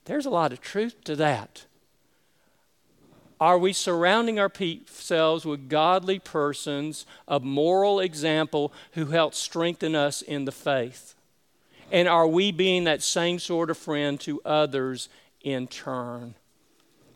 There's 0.06 0.26
a 0.26 0.30
lot 0.30 0.54
of 0.54 0.62
truth 0.62 1.04
to 1.06 1.16
that. 1.18 1.66
Are 3.40 3.58
we 3.58 3.74
surrounding 3.74 4.40
ourselves 4.40 5.46
with 5.46 5.68
godly 5.68 6.20
persons 6.20 7.06
of 7.28 7.44
moral 7.44 8.00
example 8.00 8.72
who 8.92 9.08
help 9.08 9.34
strengthen 9.34 9.96
us 9.96 10.22
in 10.22 10.46
the 10.46 10.52
faith? 10.52 11.16
And 11.92 12.08
are 12.08 12.28
we 12.28 12.52
being 12.52 12.86
that 12.86 13.02
same 13.02 13.40
sort 13.40 13.70
of 13.70 13.78
friend 13.78 14.20
to 14.22 14.42
others 14.46 15.10
in 15.42 15.68
turn? 15.68 16.36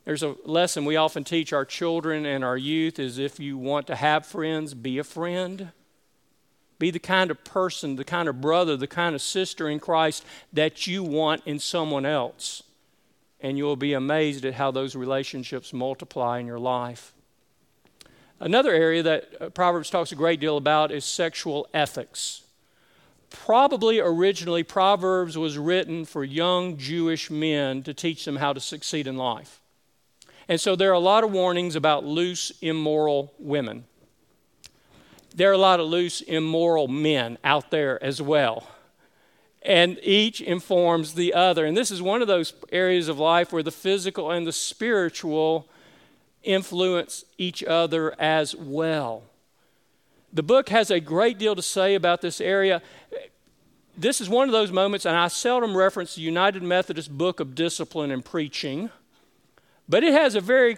There's 0.04 0.24
a 0.24 0.36
lesson 0.44 0.84
we 0.84 0.96
often 0.98 1.24
teach 1.24 1.54
our 1.54 1.66
children 1.66 2.26
and 2.26 2.44
our 2.44 2.58
youth 2.58 3.00
is 3.00 3.18
if 3.18 3.40
you 3.40 3.58
want 3.58 3.88
to 3.88 3.96
have 3.96 4.26
friends, 4.26 4.74
be 4.74 4.98
a 4.98 5.04
friend. 5.04 5.72
Be 6.78 6.92
the 6.92 7.00
kind 7.00 7.32
of 7.32 7.44
person, 7.44 7.96
the 7.96 8.04
kind 8.04 8.28
of 8.28 8.42
brother, 8.42 8.76
the 8.76 8.88
kind 8.88 9.16
of 9.16 9.22
sister 9.22 9.70
in 9.70 9.80
Christ 9.80 10.26
that 10.52 10.88
you 10.88 11.04
want 11.04 11.42
in 11.46 11.60
someone 11.60 12.06
else 12.06 12.64
and 13.46 13.60
you'll 13.60 13.76
be 13.76 13.94
amazed 13.94 14.44
at 14.44 14.56
how 14.56 14.72
those 14.72 14.96
relationships 14.96 15.72
multiply 15.72 16.40
in 16.40 16.48
your 16.48 16.58
life. 16.58 17.14
Another 18.40 18.74
area 18.74 19.04
that 19.04 19.30
uh, 19.40 19.50
Proverbs 19.50 19.92
talks 19.92 20.12
a 20.12 20.16
great 20.16 20.40
deal 20.40 20.58
about 20.58 20.92
is 20.92 21.06
sexual 21.06 21.68
ethics. 21.72 22.42
Probably 23.30 24.00
originally, 24.00 24.64
Proverbs 24.64 25.38
was 25.38 25.60
written 25.60 26.06
for 26.06 26.24
young 26.24 26.78
Jewish 26.78 27.30
men 27.30 27.84
to 27.84 27.94
teach 27.94 28.26
them 28.26 28.38
how 28.38 28.52
to 28.52 28.60
succeed 28.60 29.06
in 29.06 29.16
life. 29.16 29.62
And 30.48 30.60
so 30.60 30.76
there 30.76 30.90
are 30.90 30.94
a 30.94 31.00
lot 31.00 31.24
of 31.24 31.32
warnings 31.32 31.76
about 31.76 32.04
loose, 32.04 32.52
immoral 32.62 33.32
women. 33.38 33.86
There 35.36 35.50
are 35.50 35.54
a 35.54 35.58
lot 35.58 35.80
of 35.80 35.88
loose, 35.88 36.22
immoral 36.22 36.88
men 36.88 37.38
out 37.44 37.70
there 37.70 38.04
as 38.04 38.22
well 38.22 38.68
and 39.66 40.00
each 40.04 40.42
informs 40.42 41.16
the 41.16 41.34
other. 41.34 41.66
And 41.66 41.76
this 41.76 41.90
is 41.90 42.02
one 42.02 42.22
of 42.22 42.28
those 42.28 42.54
areas 42.72 43.08
of 43.08 43.18
life 43.18 43.52
where 43.52 43.64
the 43.64 43.72
physical 43.72 44.30
and 44.30 44.46
the 44.46 44.54
spiritual 44.54 45.68
influence 46.44 47.26
each 47.40 47.64
other 47.64 48.14
as 48.22 48.56
well. 48.56 49.24
The 50.32 50.44
book 50.44 50.70
has 50.70 50.92
a 50.92 51.00
great 51.00 51.40
deal 51.40 51.56
to 51.56 51.64
say 51.64 51.96
about 51.96 52.22
this 52.22 52.40
area. 52.40 52.82
This 53.98 54.22
is 54.22 54.30
one 54.30 54.48
of 54.48 54.52
those 54.52 54.72
moments, 54.72 55.06
and 55.06 55.16
I 55.16 55.30
seldom 55.30 55.76
reference 55.76 56.14
the 56.14 56.22
United 56.22 56.62
Methodist 56.62 57.18
Book 57.18 57.40
of 57.40 57.56
Discipline 57.56 58.12
and 58.12 58.24
Preaching, 58.24 58.92
but 59.90 60.04
it 60.04 60.14
has 60.14 60.36
a 60.36 60.42
very 60.42 60.78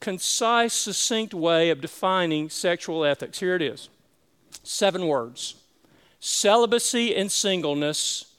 concise, 0.00 0.74
succinct 0.74 1.32
way 1.32 1.70
of 1.70 1.80
defining 1.80 2.50
sexual 2.50 3.04
ethics. 3.04 3.38
Here 3.38 3.54
it 3.54 3.62
is 3.62 3.88
seven 4.66 5.06
words 5.06 5.54
celibacy 6.18 7.14
and 7.14 7.30
singleness, 7.30 8.34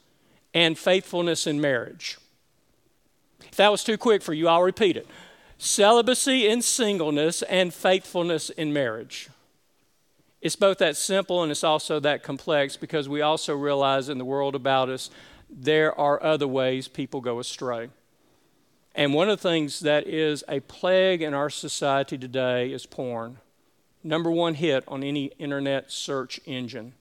and 0.52 0.76
faithfulness 0.76 1.46
in 1.46 1.60
marriage. 1.60 2.18
If 3.40 3.56
that 3.56 3.70
was 3.70 3.84
too 3.84 3.96
quick 3.96 4.22
for 4.22 4.34
you, 4.34 4.48
I'll 4.48 4.62
repeat 4.62 4.96
it 4.96 5.06
celibacy 5.60 6.46
in 6.46 6.62
singleness 6.62 7.42
and 7.42 7.74
faithfulness 7.74 8.50
in 8.50 8.72
marriage. 8.72 9.28
It's 10.40 10.54
both 10.54 10.78
that 10.78 10.96
simple 10.96 11.42
and 11.42 11.50
it's 11.50 11.64
also 11.64 11.98
that 12.00 12.22
complex 12.22 12.76
because 12.76 13.08
we 13.08 13.22
also 13.22 13.56
realize 13.56 14.08
in 14.08 14.18
the 14.18 14.24
world 14.24 14.54
about 14.54 14.88
us 14.88 15.10
there 15.50 15.98
are 15.98 16.22
other 16.22 16.46
ways 16.46 16.86
people 16.86 17.20
go 17.20 17.40
astray. 17.40 17.88
And 18.94 19.14
one 19.14 19.28
of 19.28 19.40
the 19.40 19.48
things 19.48 19.80
that 19.80 20.06
is 20.06 20.44
a 20.48 20.60
plague 20.60 21.22
in 21.22 21.34
our 21.34 21.50
society 21.50 22.16
today 22.18 22.72
is 22.72 22.86
porn. 22.86 23.38
Number 24.08 24.30
one 24.30 24.54
hit 24.54 24.84
on 24.88 25.04
any 25.04 25.26
internet 25.38 25.92
search 25.92 26.40
engine. 26.46 26.94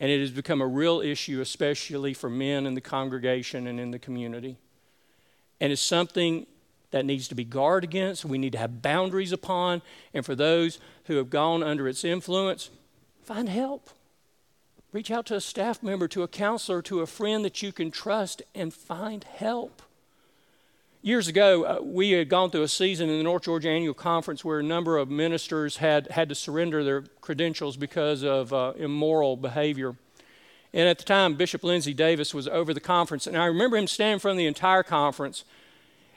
And 0.00 0.10
it 0.10 0.20
has 0.20 0.30
become 0.30 0.62
a 0.62 0.66
real 0.66 1.02
issue, 1.02 1.42
especially 1.42 2.14
for 2.14 2.30
men 2.30 2.64
in 2.64 2.72
the 2.72 2.80
congregation 2.80 3.66
and 3.66 3.78
in 3.78 3.90
the 3.90 3.98
community. 3.98 4.56
And 5.60 5.70
it's 5.70 5.82
something 5.82 6.46
that 6.92 7.04
needs 7.04 7.28
to 7.28 7.34
be 7.34 7.44
guarded 7.44 7.90
against, 7.90 8.24
we 8.24 8.38
need 8.38 8.52
to 8.52 8.58
have 8.58 8.80
boundaries 8.80 9.32
upon. 9.32 9.82
And 10.14 10.24
for 10.24 10.34
those 10.34 10.78
who 11.04 11.16
have 11.16 11.28
gone 11.28 11.62
under 11.62 11.86
its 11.88 12.04
influence, 12.04 12.70
find 13.22 13.50
help. 13.50 13.90
Reach 14.92 15.10
out 15.10 15.26
to 15.26 15.34
a 15.34 15.42
staff 15.42 15.82
member, 15.82 16.08
to 16.08 16.22
a 16.22 16.28
counselor, 16.28 16.80
to 16.82 17.00
a 17.00 17.06
friend 17.06 17.44
that 17.44 17.60
you 17.60 17.70
can 17.70 17.90
trust, 17.90 18.40
and 18.54 18.72
find 18.72 19.24
help. 19.24 19.82
Years 21.06 21.28
ago, 21.28 21.62
uh, 21.62 21.78
we 21.84 22.10
had 22.10 22.28
gone 22.28 22.50
through 22.50 22.62
a 22.64 22.68
season 22.68 23.08
in 23.08 23.18
the 23.18 23.22
North 23.22 23.44
Georgia 23.44 23.68
Annual 23.68 23.94
Conference 23.94 24.44
where 24.44 24.58
a 24.58 24.62
number 24.64 24.96
of 24.96 25.08
ministers 25.08 25.76
had 25.76 26.08
had 26.10 26.28
to 26.30 26.34
surrender 26.34 26.82
their 26.82 27.02
credentials 27.20 27.76
because 27.76 28.24
of 28.24 28.52
uh, 28.52 28.72
immoral 28.76 29.36
behavior. 29.36 29.94
And 30.72 30.88
at 30.88 30.98
the 30.98 31.04
time, 31.04 31.36
Bishop 31.36 31.62
Lindsey 31.62 31.94
Davis 31.94 32.34
was 32.34 32.48
over 32.48 32.74
the 32.74 32.80
conference, 32.80 33.28
and 33.28 33.36
I 33.36 33.46
remember 33.46 33.76
him 33.76 33.86
standing 33.86 34.14
in 34.14 34.18
front 34.18 34.32
of 34.32 34.38
the 34.38 34.48
entire 34.48 34.82
conference, 34.82 35.44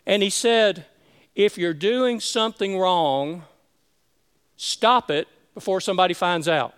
and 0.07 0.23
he 0.23 0.31
said, 0.31 0.87
If 1.35 1.55
you're 1.55 1.75
doing 1.75 2.19
something 2.19 2.75
wrong, 2.75 3.43
stop 4.57 5.11
it 5.11 5.27
before 5.53 5.81
somebody 5.81 6.15
finds 6.15 6.47
out. 6.47 6.73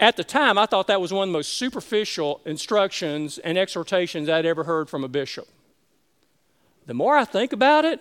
At 0.00 0.16
the 0.16 0.24
time, 0.24 0.56
I 0.56 0.64
thought 0.64 0.86
that 0.86 1.02
was 1.02 1.12
one 1.12 1.28
of 1.28 1.32
the 1.34 1.38
most 1.38 1.52
superficial 1.52 2.40
instructions 2.46 3.36
and 3.36 3.58
exhortations 3.58 4.30
I'd 4.30 4.46
ever 4.46 4.64
heard 4.64 4.88
from 4.88 5.04
a 5.04 5.08
bishop. 5.08 5.48
The 6.86 6.94
more 6.94 7.16
I 7.16 7.24
think 7.24 7.52
about 7.52 7.84
it, 7.84 8.00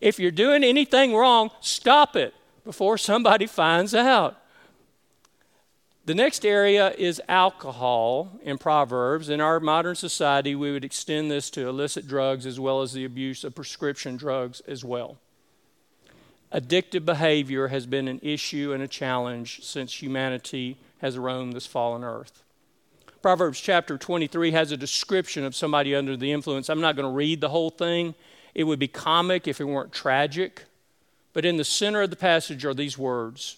if 0.00 0.18
you're 0.18 0.30
doing 0.30 0.64
anything 0.64 1.14
wrong, 1.14 1.50
stop 1.60 2.16
it 2.16 2.34
before 2.64 2.98
somebody 2.98 3.46
finds 3.46 3.94
out. 3.94 4.40
The 6.06 6.14
next 6.14 6.44
area 6.44 6.92
is 6.98 7.20
alcohol 7.28 8.38
in 8.42 8.58
Proverbs. 8.58 9.30
In 9.30 9.40
our 9.40 9.58
modern 9.58 9.94
society, 9.94 10.54
we 10.54 10.70
would 10.70 10.84
extend 10.84 11.30
this 11.30 11.48
to 11.50 11.66
illicit 11.66 12.06
drugs 12.06 12.44
as 12.44 12.60
well 12.60 12.82
as 12.82 12.92
the 12.92 13.06
abuse 13.06 13.42
of 13.42 13.54
prescription 13.54 14.16
drugs 14.16 14.60
as 14.68 14.84
well. 14.84 15.16
Addictive 16.52 17.04
behavior 17.04 17.68
has 17.68 17.86
been 17.86 18.06
an 18.06 18.20
issue 18.22 18.72
and 18.72 18.82
a 18.82 18.88
challenge 18.88 19.64
since 19.64 20.02
humanity 20.02 20.76
has 20.98 21.18
roamed 21.18 21.54
this 21.54 21.66
fallen 21.66 22.04
earth. 22.04 22.43
Proverbs 23.24 23.58
chapter 23.58 23.96
23 23.96 24.50
has 24.50 24.70
a 24.70 24.76
description 24.76 25.44
of 25.44 25.56
somebody 25.56 25.94
under 25.94 26.14
the 26.14 26.30
influence. 26.30 26.68
I'm 26.68 26.82
not 26.82 26.94
going 26.94 27.08
to 27.08 27.10
read 27.10 27.40
the 27.40 27.48
whole 27.48 27.70
thing. 27.70 28.14
It 28.54 28.64
would 28.64 28.78
be 28.78 28.86
comic 28.86 29.48
if 29.48 29.62
it 29.62 29.64
weren't 29.64 29.94
tragic. 29.94 30.64
But 31.32 31.46
in 31.46 31.56
the 31.56 31.64
center 31.64 32.02
of 32.02 32.10
the 32.10 32.16
passage 32.16 32.66
are 32.66 32.74
these 32.74 32.98
words 32.98 33.56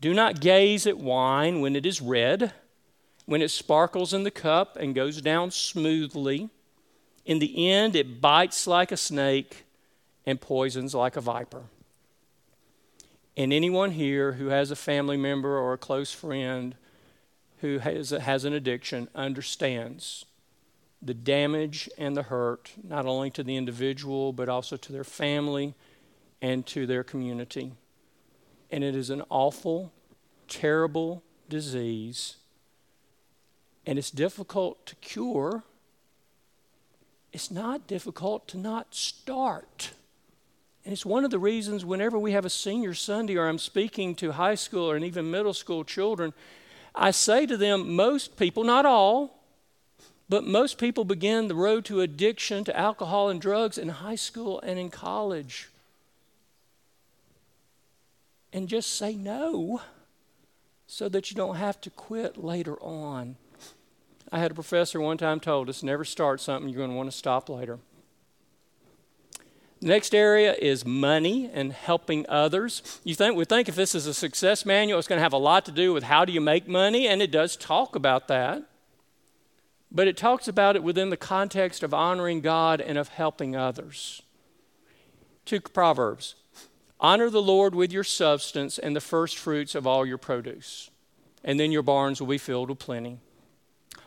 Do 0.00 0.14
not 0.14 0.40
gaze 0.40 0.86
at 0.86 0.98
wine 0.98 1.60
when 1.60 1.74
it 1.74 1.84
is 1.84 2.00
red, 2.00 2.52
when 3.26 3.42
it 3.42 3.48
sparkles 3.48 4.14
in 4.14 4.22
the 4.22 4.30
cup 4.30 4.76
and 4.76 4.94
goes 4.94 5.20
down 5.20 5.50
smoothly. 5.50 6.48
In 7.26 7.40
the 7.40 7.72
end, 7.72 7.96
it 7.96 8.20
bites 8.20 8.68
like 8.68 8.92
a 8.92 8.96
snake 8.96 9.64
and 10.24 10.40
poisons 10.40 10.94
like 10.94 11.16
a 11.16 11.20
viper. 11.20 11.64
And 13.36 13.52
anyone 13.52 13.90
here 13.90 14.34
who 14.34 14.46
has 14.46 14.70
a 14.70 14.76
family 14.76 15.16
member 15.16 15.58
or 15.58 15.72
a 15.72 15.76
close 15.76 16.12
friend 16.12 16.76
who 17.60 17.78
has, 17.78 18.10
has 18.10 18.44
an 18.44 18.52
addiction 18.52 19.08
understands 19.14 20.24
the 21.02 21.14
damage 21.14 21.88
and 21.96 22.16
the 22.16 22.24
hurt, 22.24 22.72
not 22.82 23.06
only 23.06 23.30
to 23.30 23.42
the 23.42 23.56
individual, 23.56 24.32
but 24.32 24.48
also 24.48 24.76
to 24.76 24.92
their 24.92 25.04
family 25.04 25.74
and 26.42 26.66
to 26.66 26.86
their 26.86 27.02
community. 27.02 27.72
And 28.70 28.84
it 28.84 28.94
is 28.94 29.10
an 29.10 29.22
awful, 29.30 29.92
terrible 30.48 31.22
disease, 31.48 32.36
and 33.86 33.98
it's 33.98 34.10
difficult 34.10 34.84
to 34.86 34.94
cure. 34.96 35.64
It's 37.32 37.50
not 37.50 37.86
difficult 37.86 38.46
to 38.48 38.58
not 38.58 38.94
start. 38.94 39.92
And 40.84 40.92
it's 40.92 41.06
one 41.06 41.24
of 41.24 41.30
the 41.30 41.38
reasons 41.38 41.84
whenever 41.84 42.18
we 42.18 42.32
have 42.32 42.44
a 42.44 42.50
senior 42.50 42.94
Sunday 42.94 43.36
or 43.36 43.46
I'm 43.46 43.58
speaking 43.58 44.14
to 44.16 44.32
high 44.32 44.54
school 44.54 44.90
or 44.90 44.96
even 44.96 45.30
middle 45.30 45.54
school 45.54 45.84
children, 45.84 46.32
I 46.94 47.10
say 47.10 47.46
to 47.46 47.56
them, 47.56 47.94
most 47.94 48.36
people, 48.36 48.64
not 48.64 48.84
all, 48.84 49.40
but 50.28 50.44
most 50.44 50.78
people 50.78 51.04
begin 51.04 51.48
the 51.48 51.54
road 51.54 51.84
to 51.86 52.00
addiction 52.00 52.64
to 52.64 52.78
alcohol 52.78 53.28
and 53.28 53.40
drugs 53.40 53.76
in 53.78 53.88
high 53.88 54.14
school 54.14 54.60
and 54.60 54.78
in 54.78 54.88
college. 54.88 55.68
And 58.52 58.68
just 58.68 58.96
say 58.96 59.14
no 59.14 59.80
so 60.86 61.08
that 61.08 61.30
you 61.30 61.36
don't 61.36 61.56
have 61.56 61.80
to 61.82 61.90
quit 61.90 62.36
later 62.36 62.80
on. 62.82 63.36
I 64.32 64.38
had 64.38 64.52
a 64.52 64.54
professor 64.54 65.00
one 65.00 65.18
time 65.18 65.40
told 65.40 65.68
us 65.68 65.82
never 65.82 66.04
start 66.04 66.40
something 66.40 66.68
you're 66.68 66.78
going 66.78 66.90
to 66.90 66.96
want 66.96 67.10
to 67.10 67.16
stop 67.16 67.48
later. 67.48 67.78
Next 69.82 70.14
area 70.14 70.54
is 70.54 70.84
money 70.84 71.50
and 71.52 71.72
helping 71.72 72.26
others. 72.28 73.00
You 73.02 73.14
think 73.14 73.36
we 73.36 73.46
think 73.46 73.68
if 73.68 73.76
this 73.76 73.94
is 73.94 74.06
a 74.06 74.12
success 74.12 74.66
manual, 74.66 74.98
it's 74.98 75.08
going 75.08 75.18
to 75.18 75.22
have 75.22 75.32
a 75.32 75.38
lot 75.38 75.64
to 75.64 75.72
do 75.72 75.94
with 75.94 76.04
how 76.04 76.26
do 76.26 76.32
you 76.32 76.40
make 76.40 76.68
money, 76.68 77.08
and 77.08 77.22
it 77.22 77.30
does 77.30 77.56
talk 77.56 77.96
about 77.96 78.28
that. 78.28 78.62
But 79.90 80.06
it 80.06 80.18
talks 80.18 80.46
about 80.46 80.76
it 80.76 80.82
within 80.82 81.08
the 81.08 81.16
context 81.16 81.82
of 81.82 81.94
honoring 81.94 82.42
God 82.42 82.80
and 82.80 82.98
of 82.98 83.08
helping 83.08 83.56
others. 83.56 84.22
Two 85.46 85.60
proverbs. 85.60 86.34
Honor 87.00 87.30
the 87.30 87.42
Lord 87.42 87.74
with 87.74 87.90
your 87.90 88.04
substance 88.04 88.78
and 88.78 88.94
the 88.94 89.00
first 89.00 89.38
fruits 89.38 89.74
of 89.74 89.86
all 89.86 90.04
your 90.04 90.18
produce, 90.18 90.90
and 91.42 91.58
then 91.58 91.72
your 91.72 91.82
barns 91.82 92.20
will 92.20 92.28
be 92.28 92.38
filled 92.38 92.68
with 92.68 92.78
plenty. 92.78 93.18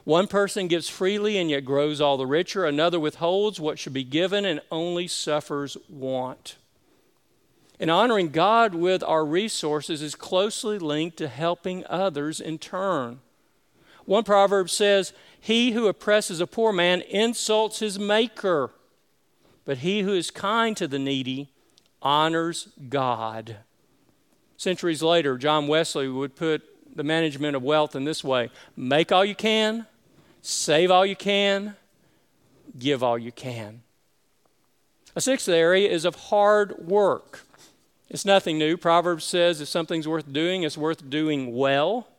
One 0.03 0.27
person 0.27 0.67
gives 0.67 0.89
freely 0.89 1.37
and 1.37 1.49
yet 1.49 1.63
grows 1.63 2.01
all 2.01 2.17
the 2.17 2.25
richer. 2.25 2.65
Another 2.65 2.99
withholds 2.99 3.59
what 3.59 3.79
should 3.79 3.93
be 3.93 4.03
given 4.03 4.43
and 4.45 4.61
only 4.69 5.07
suffers 5.07 5.77
want. 5.87 6.57
And 7.79 7.89
honoring 7.89 8.29
God 8.29 8.75
with 8.75 9.03
our 9.03 9.25
resources 9.25 10.01
is 10.01 10.15
closely 10.15 10.77
linked 10.77 11.17
to 11.17 11.27
helping 11.27 11.85
others 11.87 12.39
in 12.39 12.59
turn. 12.59 13.19
One 14.05 14.23
proverb 14.23 14.69
says, 14.69 15.13
He 15.39 15.71
who 15.71 15.87
oppresses 15.87 16.41
a 16.41 16.47
poor 16.47 16.73
man 16.73 17.01
insults 17.01 17.79
his 17.79 17.97
maker, 17.97 18.71
but 19.65 19.79
he 19.79 20.01
who 20.01 20.13
is 20.13 20.31
kind 20.31 20.75
to 20.77 20.87
the 20.87 20.99
needy 20.99 21.49
honors 22.01 22.69
God. 22.89 23.57
Centuries 24.57 25.01
later, 25.01 25.37
John 25.37 25.67
Wesley 25.67 26.09
would 26.09 26.35
put 26.35 26.63
the 26.95 27.03
management 27.03 27.55
of 27.55 27.63
wealth 27.63 27.95
in 27.95 28.03
this 28.03 28.23
way 28.23 28.49
make 28.75 29.11
all 29.11 29.25
you 29.25 29.35
can, 29.35 29.85
Save 30.45 30.91
all 30.91 31.05
you 31.05 31.15
can, 31.15 31.77
give 32.77 33.01
all 33.01 33.17
you 33.17 33.31
can. 33.31 33.81
A 35.15 35.21
sixth 35.21 35.47
area 35.47 35.89
is 35.89 36.03
of 36.03 36.15
hard 36.15 36.85
work. 36.85 37.45
It's 38.09 38.25
nothing 38.25 38.57
new. 38.57 38.75
Proverbs 38.75 39.23
says 39.23 39.61
if 39.61 39.69
something's 39.69 40.07
worth 40.07 40.33
doing, 40.33 40.63
it's 40.63 40.77
worth 40.77 41.09
doing 41.09 41.55
well. 41.55 42.09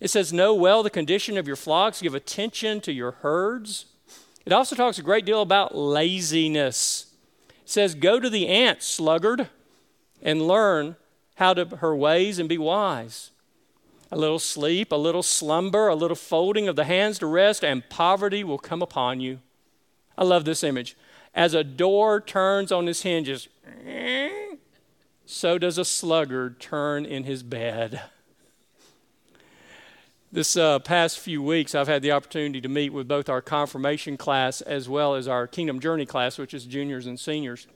It 0.00 0.08
says, 0.08 0.32
Know 0.32 0.54
well 0.54 0.84
the 0.84 0.90
condition 0.90 1.36
of 1.36 1.48
your 1.48 1.56
flocks, 1.56 2.00
give 2.00 2.14
attention 2.14 2.80
to 2.82 2.92
your 2.92 3.10
herds. 3.10 3.86
It 4.46 4.52
also 4.52 4.76
talks 4.76 5.00
a 5.00 5.02
great 5.02 5.26
deal 5.26 5.42
about 5.42 5.74
laziness. 5.74 7.06
It 7.48 7.70
says, 7.70 7.96
Go 7.96 8.20
to 8.20 8.30
the 8.30 8.46
ant, 8.46 8.84
sluggard, 8.84 9.48
and 10.22 10.46
learn 10.46 10.94
how 11.36 11.54
to 11.54 11.76
her 11.78 11.96
ways 11.96 12.38
and 12.38 12.48
be 12.48 12.56
wise 12.56 13.32
a 14.14 14.16
little 14.16 14.38
sleep, 14.38 14.92
a 14.92 14.96
little 14.96 15.24
slumber, 15.24 15.88
a 15.88 15.94
little 15.96 16.14
folding 16.14 16.68
of 16.68 16.76
the 16.76 16.84
hands 16.84 17.18
to 17.18 17.26
rest, 17.26 17.64
and 17.64 17.88
poverty 17.90 18.44
will 18.44 18.58
come 18.58 18.80
upon 18.80 19.18
you. 19.18 19.40
I 20.16 20.22
love 20.22 20.44
this 20.44 20.62
image. 20.62 20.96
As 21.34 21.52
a 21.52 21.64
door 21.64 22.20
turns 22.20 22.70
on 22.70 22.86
its 22.86 23.02
hinges, 23.02 23.48
so 25.26 25.58
does 25.58 25.78
a 25.78 25.84
sluggard 25.84 26.60
turn 26.60 27.04
in 27.04 27.24
his 27.24 27.42
bed. 27.42 28.02
This 30.30 30.56
uh, 30.56 30.78
past 30.78 31.18
few 31.18 31.42
weeks, 31.42 31.74
I've 31.74 31.88
had 31.88 32.02
the 32.02 32.12
opportunity 32.12 32.60
to 32.60 32.68
meet 32.68 32.92
with 32.92 33.08
both 33.08 33.28
our 33.28 33.42
confirmation 33.42 34.16
class 34.16 34.60
as 34.60 34.88
well 34.88 35.16
as 35.16 35.26
our 35.26 35.48
Kingdom 35.48 35.80
Journey 35.80 36.06
class, 36.06 36.38
which 36.38 36.54
is 36.54 36.66
juniors 36.66 37.06
and 37.06 37.18
seniors 37.18 37.66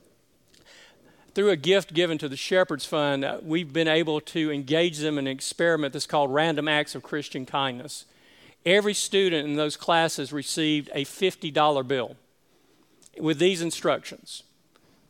through 1.39 1.51
a 1.51 1.55
gift 1.55 1.93
given 1.93 2.17
to 2.17 2.27
the 2.27 2.35
Shepherds 2.35 2.83
Fund, 2.83 3.23
uh, 3.23 3.39
we've 3.41 3.71
been 3.71 3.87
able 3.87 4.19
to 4.19 4.51
engage 4.51 4.97
them 4.97 5.17
in 5.17 5.25
an 5.25 5.31
experiment 5.31 5.93
that's 5.93 6.05
called 6.05 6.33
Random 6.33 6.67
Acts 6.67 6.95
of 6.95 7.01
Christian 7.01 7.45
Kindness. 7.45 8.03
Every 8.65 8.93
student 8.93 9.47
in 9.47 9.55
those 9.55 9.77
classes 9.77 10.33
received 10.33 10.89
a 10.93 11.05
$50 11.05 11.87
bill 11.87 12.17
with 13.17 13.39
these 13.39 13.61
instructions. 13.61 14.43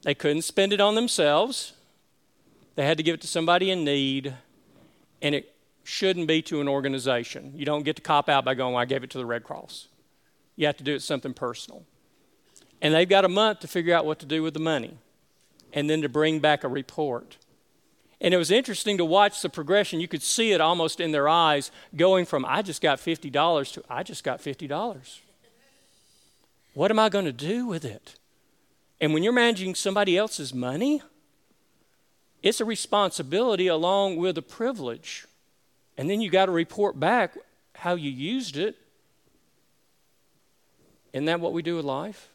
They 0.03 0.13
couldn't 0.13 0.43
spend 0.43 0.71
it 0.71 0.79
on 0.79 0.93
themselves, 0.93 1.73
they 2.75 2.85
had 2.85 2.97
to 2.97 3.03
give 3.03 3.15
it 3.15 3.21
to 3.21 3.27
somebody 3.27 3.71
in 3.71 3.83
need, 3.83 4.35
and 5.23 5.33
it 5.33 5.55
shouldn't 5.83 6.27
be 6.27 6.43
to 6.43 6.61
an 6.61 6.67
organization. 6.67 7.53
You 7.55 7.65
don't 7.65 7.81
get 7.81 7.95
to 7.95 8.03
cop 8.03 8.29
out 8.29 8.45
by 8.45 8.53
going, 8.53 8.73
well, 8.73 8.83
I 8.83 8.85
gave 8.85 9.03
it 9.03 9.09
to 9.09 9.17
the 9.17 9.25
Red 9.25 9.43
Cross. 9.43 9.87
You 10.55 10.67
have 10.67 10.77
to 10.77 10.83
do 10.83 10.93
it 10.93 11.01
something 11.01 11.33
personal. 11.33 11.85
And 12.83 12.93
they've 12.93 13.09
got 13.09 13.25
a 13.25 13.29
month 13.29 13.61
to 13.61 13.67
figure 13.67 13.95
out 13.95 14.05
what 14.05 14.19
to 14.19 14.27
do 14.27 14.43
with 14.43 14.53
the 14.53 14.59
money 14.59 14.99
and 15.73 15.89
then 15.89 16.01
to 16.01 16.09
bring 16.09 16.39
back 16.39 16.63
a 16.63 16.67
report. 16.67 17.37
And 18.21 18.33
it 18.33 18.37
was 18.37 18.51
interesting 18.51 18.97
to 18.97 19.05
watch 19.05 19.41
the 19.41 19.49
progression. 19.49 19.99
You 19.99 20.07
could 20.07 20.21
see 20.21 20.51
it 20.51 20.59
almost 20.59 20.99
in 20.99 21.11
their 21.11 21.29
eyes 21.29 21.71
going 21.95 22.25
from, 22.25 22.45
I 22.45 22.61
just 22.61 22.81
got 22.81 22.99
$50 22.99 23.73
to, 23.73 23.83
I 23.89 24.03
just 24.03 24.23
got 24.23 24.41
$50. 24.41 25.19
What 26.73 26.91
am 26.91 26.99
I 26.99 27.09
going 27.09 27.25
to 27.25 27.31
do 27.31 27.65
with 27.65 27.85
it? 27.85 28.15
And 29.01 29.13
when 29.13 29.23
you're 29.23 29.33
managing 29.33 29.75
somebody 29.75 30.17
else's 30.17 30.53
money, 30.53 31.01
it's 32.43 32.59
a 32.59 32.65
responsibility 32.65 33.67
along 33.67 34.17
with 34.17 34.37
a 34.37 34.41
privilege. 34.41 35.25
And 35.97 36.09
then 36.09 36.21
you 36.21 36.29
got 36.29 36.47
to 36.47 36.51
report 36.51 36.99
back 36.99 37.37
how 37.75 37.95
you 37.95 38.11
used 38.11 38.57
it. 38.57 38.75
Isn't 41.13 41.25
that 41.25 41.39
what 41.39 41.53
we 41.53 41.61
do 41.61 41.75
with 41.77 41.85
life? 41.85 42.29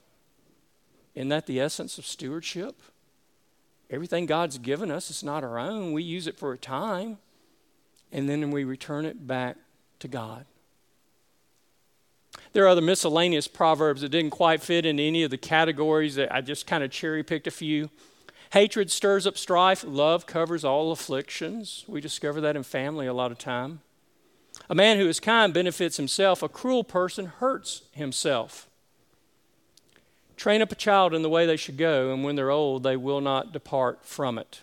Isn't 1.14 1.28
that 1.28 1.46
the 1.46 1.60
essence 1.60 1.98
of 1.98 2.06
stewardship? 2.06 2.74
Everything 3.94 4.26
God's 4.26 4.58
given 4.58 4.90
us 4.90 5.08
is 5.08 5.22
not 5.22 5.44
our 5.44 5.56
own. 5.56 5.92
We 5.92 6.02
use 6.02 6.26
it 6.26 6.36
for 6.36 6.52
a 6.52 6.58
time, 6.58 7.18
and 8.10 8.28
then 8.28 8.50
we 8.50 8.64
return 8.64 9.04
it 9.04 9.24
back 9.24 9.56
to 10.00 10.08
God. 10.08 10.46
There 12.52 12.64
are 12.64 12.68
other 12.68 12.82
miscellaneous 12.82 13.46
proverbs 13.46 14.00
that 14.00 14.08
didn't 14.08 14.32
quite 14.32 14.62
fit 14.62 14.84
into 14.84 15.02
any 15.02 15.22
of 15.22 15.30
the 15.30 15.38
categories 15.38 16.16
that 16.16 16.34
I 16.34 16.40
just 16.40 16.66
kind 16.66 16.82
of 16.82 16.90
cherry 16.90 17.22
picked 17.22 17.46
a 17.46 17.52
few. 17.52 17.88
Hatred 18.52 18.90
stirs 18.90 19.28
up 19.28 19.38
strife, 19.38 19.84
love 19.86 20.26
covers 20.26 20.64
all 20.64 20.90
afflictions. 20.90 21.84
We 21.86 22.00
discover 22.00 22.40
that 22.40 22.56
in 22.56 22.64
family 22.64 23.06
a 23.06 23.14
lot 23.14 23.30
of 23.30 23.38
time. 23.38 23.80
A 24.68 24.74
man 24.74 24.98
who 24.98 25.08
is 25.08 25.20
kind 25.20 25.54
benefits 25.54 25.96
himself, 25.96 26.42
a 26.42 26.48
cruel 26.48 26.82
person 26.82 27.26
hurts 27.26 27.82
himself. 27.92 28.68
Train 30.36 30.62
up 30.62 30.72
a 30.72 30.76
child 30.76 31.14
in 31.14 31.22
the 31.22 31.28
way 31.28 31.46
they 31.46 31.56
should 31.56 31.76
go, 31.76 32.12
and 32.12 32.24
when 32.24 32.36
they're 32.36 32.50
old, 32.50 32.82
they 32.82 32.96
will 32.96 33.20
not 33.20 33.52
depart 33.52 34.04
from 34.04 34.38
it. 34.38 34.62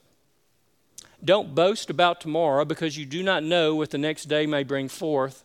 Don't 1.23 1.53
boast 1.53 1.89
about 1.89 2.19
tomorrow 2.19 2.65
because 2.65 2.97
you 2.97 3.05
do 3.05 3.23
not 3.23 3.43
know 3.43 3.75
what 3.75 3.91
the 3.91 3.97
next 3.97 4.25
day 4.25 4.45
may 4.45 4.63
bring 4.63 4.87
forth. 4.87 5.43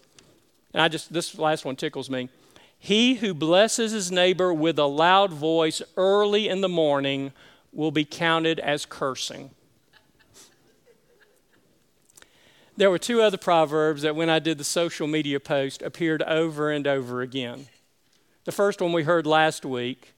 And 0.72 0.82
I 0.82 0.88
just, 0.88 1.12
this 1.12 1.38
last 1.38 1.64
one 1.64 1.76
tickles 1.76 2.10
me. 2.10 2.28
He 2.78 3.14
who 3.16 3.34
blesses 3.34 3.92
his 3.92 4.10
neighbor 4.10 4.52
with 4.52 4.78
a 4.78 4.86
loud 4.86 5.32
voice 5.32 5.82
early 5.96 6.48
in 6.48 6.60
the 6.60 6.68
morning 6.68 7.32
will 7.72 7.90
be 7.90 8.04
counted 8.04 8.58
as 8.60 8.86
cursing. 8.86 9.50
There 12.76 12.90
were 12.90 12.98
two 12.98 13.22
other 13.22 13.38
proverbs 13.38 14.02
that, 14.02 14.16
when 14.16 14.28
I 14.28 14.38
did 14.38 14.58
the 14.58 14.64
social 14.64 15.06
media 15.06 15.40
post, 15.40 15.80
appeared 15.80 16.22
over 16.22 16.70
and 16.70 16.86
over 16.86 17.22
again. 17.22 17.68
The 18.44 18.52
first 18.52 18.80
one 18.80 18.92
we 18.92 19.04
heard 19.04 19.26
last 19.26 19.64
week 19.64 20.12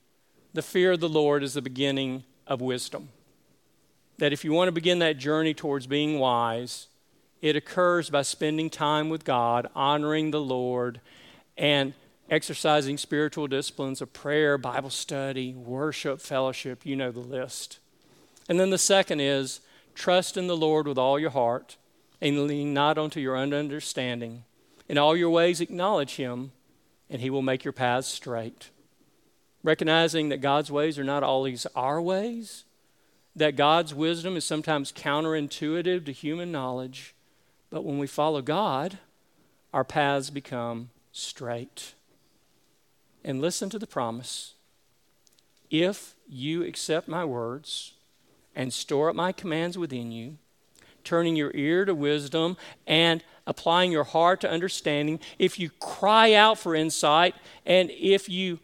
the 0.58 0.62
fear 0.62 0.90
of 0.90 0.98
the 0.98 1.08
Lord 1.08 1.44
is 1.44 1.54
the 1.54 1.62
beginning 1.62 2.24
of 2.48 2.60
wisdom. 2.60 3.10
That 4.18 4.32
if 4.32 4.44
you 4.44 4.52
want 4.52 4.66
to 4.66 4.72
begin 4.72 4.98
that 4.98 5.16
journey 5.16 5.54
towards 5.54 5.86
being 5.86 6.18
wise, 6.18 6.88
it 7.40 7.54
occurs 7.54 8.10
by 8.10 8.22
spending 8.22 8.68
time 8.68 9.08
with 9.08 9.24
God, 9.24 9.68
honoring 9.76 10.32
the 10.32 10.40
Lord, 10.40 11.00
and 11.56 11.94
exercising 12.28 12.98
spiritual 12.98 13.46
disciplines 13.46 14.02
of 14.02 14.12
prayer, 14.12 14.58
Bible 14.58 14.90
study, 14.90 15.54
worship, 15.54 16.20
fellowship. 16.20 16.84
You 16.84 16.96
know 16.96 17.12
the 17.12 17.20
list. 17.20 17.78
And 18.48 18.58
then 18.58 18.70
the 18.70 18.78
second 18.78 19.20
is 19.20 19.60
trust 19.94 20.36
in 20.36 20.48
the 20.48 20.56
Lord 20.56 20.88
with 20.88 20.98
all 20.98 21.20
your 21.20 21.30
heart 21.30 21.76
and 22.20 22.48
lean 22.48 22.74
not 22.74 22.98
onto 22.98 23.20
your 23.20 23.36
own 23.36 23.54
understanding. 23.54 24.42
In 24.88 24.98
all 24.98 25.16
your 25.16 25.30
ways, 25.30 25.60
acknowledge 25.60 26.16
Him, 26.16 26.50
and 27.08 27.22
He 27.22 27.30
will 27.30 27.42
make 27.42 27.62
your 27.62 27.72
paths 27.72 28.08
straight. 28.08 28.70
Recognizing 29.62 30.28
that 30.28 30.40
God's 30.40 30.70
ways 30.70 30.98
are 30.98 31.04
not 31.04 31.22
always 31.22 31.66
our 31.74 32.00
ways, 32.00 32.64
that 33.34 33.56
God's 33.56 33.94
wisdom 33.94 34.36
is 34.36 34.44
sometimes 34.44 34.92
counterintuitive 34.92 36.04
to 36.04 36.12
human 36.12 36.52
knowledge, 36.52 37.14
but 37.70 37.84
when 37.84 37.98
we 37.98 38.06
follow 38.06 38.40
God, 38.40 38.98
our 39.72 39.84
paths 39.84 40.30
become 40.30 40.90
straight. 41.12 41.94
And 43.24 43.40
listen 43.40 43.68
to 43.70 43.78
the 43.78 43.86
promise 43.86 44.54
if 45.70 46.14
you 46.28 46.64
accept 46.64 47.08
my 47.08 47.24
words 47.24 47.94
and 48.54 48.72
store 48.72 49.10
up 49.10 49.16
my 49.16 49.32
commands 49.32 49.76
within 49.76 50.10
you, 50.10 50.38
turning 51.04 51.36
your 51.36 51.52
ear 51.54 51.84
to 51.84 51.94
wisdom 51.94 52.56
and 52.86 53.22
applying 53.46 53.92
your 53.92 54.04
heart 54.04 54.40
to 54.40 54.50
understanding, 54.50 55.20
if 55.38 55.58
you 55.58 55.70
cry 55.80 56.32
out 56.32 56.58
for 56.58 56.74
insight, 56.74 57.34
and 57.66 57.90
if 57.90 58.28
you 58.28 58.58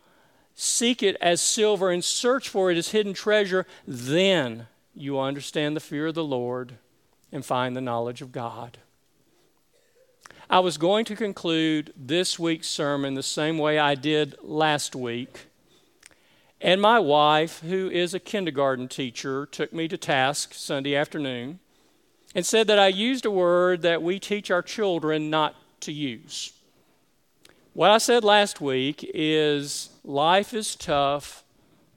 seek 0.55 1.03
it 1.03 1.17
as 1.21 1.41
silver 1.41 1.91
and 1.91 2.05
search 2.05 2.49
for 2.49 2.71
it 2.71 2.79
as 2.79 2.91
hidden 2.91 3.13
treasure, 3.13 3.67
then 3.87 4.67
you 4.95 5.13
will 5.13 5.23
understand 5.23 5.77
the 5.77 5.81
fear 5.81 6.07
of 6.07 6.15
the 6.15 6.25
Lord 6.25 6.77
and 7.33 7.45
find 7.45 7.75
the 7.75 7.81
knowledge 7.81 8.23
of 8.23 8.33
God. 8.33 8.79
I 10.49 10.61
was 10.61 10.77
going 10.77 11.05
to 11.07 11.17
conclude 11.17 11.93
this 11.97 12.39
week's 12.39 12.69
sermon 12.69 13.15
the 13.15 13.23
same 13.23 13.59
way 13.59 13.79
I 13.79 13.95
did 13.95 14.37
last 14.43 14.95
week. 14.95 15.47
And 16.61 16.81
my 16.81 16.99
wife, 16.99 17.61
who 17.61 17.91
is 17.91 18.15
a 18.15 18.21
kindergarten 18.21 18.89
teacher, 18.89 19.47
took 19.47 19.73
me 19.73 19.89
to 19.89 19.99
task 19.99 20.55
Sunday 20.55 20.95
afternoon 20.95 21.59
and 22.35 22.47
said 22.47 22.67
that 22.69 22.79
I 22.79 22.89
used 22.89 23.27
a 23.27 23.31
word 23.31 23.83
that 23.83 24.03
we 24.03 24.19
teach 24.19 24.51
our 24.51 24.63
children 24.63 25.31
not 25.31 25.57
to 25.81 25.93
use. 25.93 26.53
What 27.73 27.91
I 27.91 27.99
said 27.99 28.23
last 28.23 28.61
week 28.61 29.09
is 29.15 29.91
life 30.05 30.55
is 30.55 30.77
tough, 30.77 31.43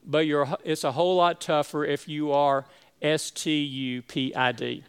but 0.06 0.26
it's 0.64 0.84
a 0.84 0.94
whole 0.94 1.18
lot 1.18 1.42
tougher 1.42 1.84
if 1.86 2.08
you 2.08 2.32
are 2.32 2.66
S 3.02 3.30
T 3.30 3.62
U 3.62 4.02
P 4.02 4.34
I 4.34 4.52
D. 4.52 4.84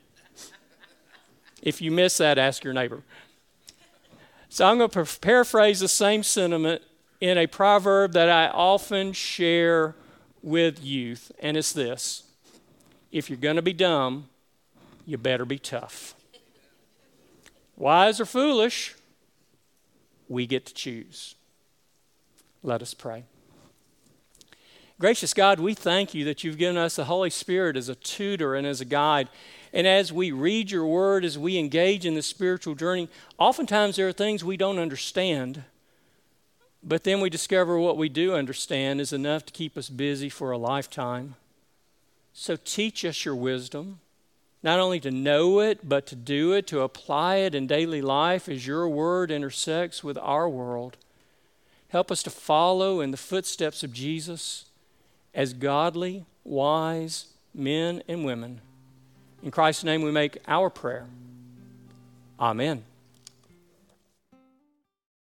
If 1.60 1.82
you 1.82 1.90
miss 1.90 2.16
that, 2.18 2.38
ask 2.38 2.62
your 2.62 2.72
neighbor. 2.72 3.02
So 4.48 4.66
I'm 4.66 4.78
going 4.78 4.90
to 4.90 5.18
paraphrase 5.20 5.80
the 5.80 5.88
same 5.88 6.22
sentiment 6.22 6.82
in 7.20 7.36
a 7.36 7.46
proverb 7.46 8.12
that 8.12 8.30
I 8.30 8.48
often 8.48 9.12
share 9.12 9.94
with 10.42 10.82
youth, 10.82 11.32
and 11.40 11.56
it's 11.56 11.72
this 11.72 12.24
If 13.10 13.28
you're 13.28 13.38
going 13.38 13.56
to 13.56 13.62
be 13.62 13.72
dumb, 13.72 14.28
you 15.04 15.18
better 15.18 15.44
be 15.44 15.58
tough. 15.58 16.14
Wise 17.76 18.20
or 18.20 18.26
foolish, 18.26 18.94
we 20.28 20.46
get 20.46 20.66
to 20.66 20.74
choose. 20.74 21.34
Let 22.62 22.82
us 22.82 22.94
pray. 22.94 23.24
Gracious 25.00 25.32
God, 25.32 25.60
we 25.60 25.74
thank 25.74 26.12
you 26.12 26.24
that 26.24 26.42
you've 26.42 26.58
given 26.58 26.76
us 26.76 26.96
the 26.96 27.04
Holy 27.04 27.30
Spirit 27.30 27.76
as 27.76 27.88
a 27.88 27.94
tutor 27.94 28.54
and 28.54 28.66
as 28.66 28.80
a 28.80 28.84
guide. 28.84 29.28
And 29.72 29.86
as 29.86 30.12
we 30.12 30.32
read 30.32 30.70
your 30.70 30.86
word, 30.86 31.24
as 31.24 31.38
we 31.38 31.56
engage 31.56 32.04
in 32.04 32.14
the 32.14 32.22
spiritual 32.22 32.74
journey, 32.74 33.08
oftentimes 33.38 33.96
there 33.96 34.08
are 34.08 34.12
things 34.12 34.42
we 34.42 34.56
don't 34.56 34.78
understand. 34.78 35.62
But 36.82 37.04
then 37.04 37.20
we 37.20 37.30
discover 37.30 37.78
what 37.78 37.96
we 37.96 38.08
do 38.08 38.34
understand 38.34 39.00
is 39.00 39.12
enough 39.12 39.46
to 39.46 39.52
keep 39.52 39.76
us 39.76 39.88
busy 39.88 40.28
for 40.28 40.50
a 40.50 40.58
lifetime. 40.58 41.36
So 42.32 42.56
teach 42.56 43.04
us 43.04 43.24
your 43.24 43.36
wisdom 43.36 44.00
not 44.62 44.80
only 44.80 45.00
to 45.00 45.10
know 45.10 45.60
it, 45.60 45.88
but 45.88 46.06
to 46.06 46.16
do 46.16 46.52
it, 46.52 46.66
to 46.66 46.80
apply 46.80 47.36
it 47.36 47.54
in 47.54 47.66
daily 47.66 48.02
life 48.02 48.48
as 48.48 48.66
your 48.66 48.88
word 48.88 49.30
intersects 49.30 50.02
with 50.02 50.18
our 50.18 50.48
world. 50.48 50.96
Help 51.88 52.10
us 52.10 52.22
to 52.22 52.30
follow 52.30 53.00
in 53.00 53.10
the 53.10 53.16
footsteps 53.16 53.82
of 53.82 53.92
Jesus 53.92 54.66
as 55.34 55.52
godly, 55.52 56.24
wise 56.44 57.26
men 57.54 58.02
and 58.08 58.24
women. 58.24 58.60
In 59.42 59.50
Christ's 59.50 59.84
name 59.84 60.02
we 60.02 60.10
make 60.10 60.38
our 60.46 60.68
prayer. 60.68 61.06
Amen. 62.38 62.84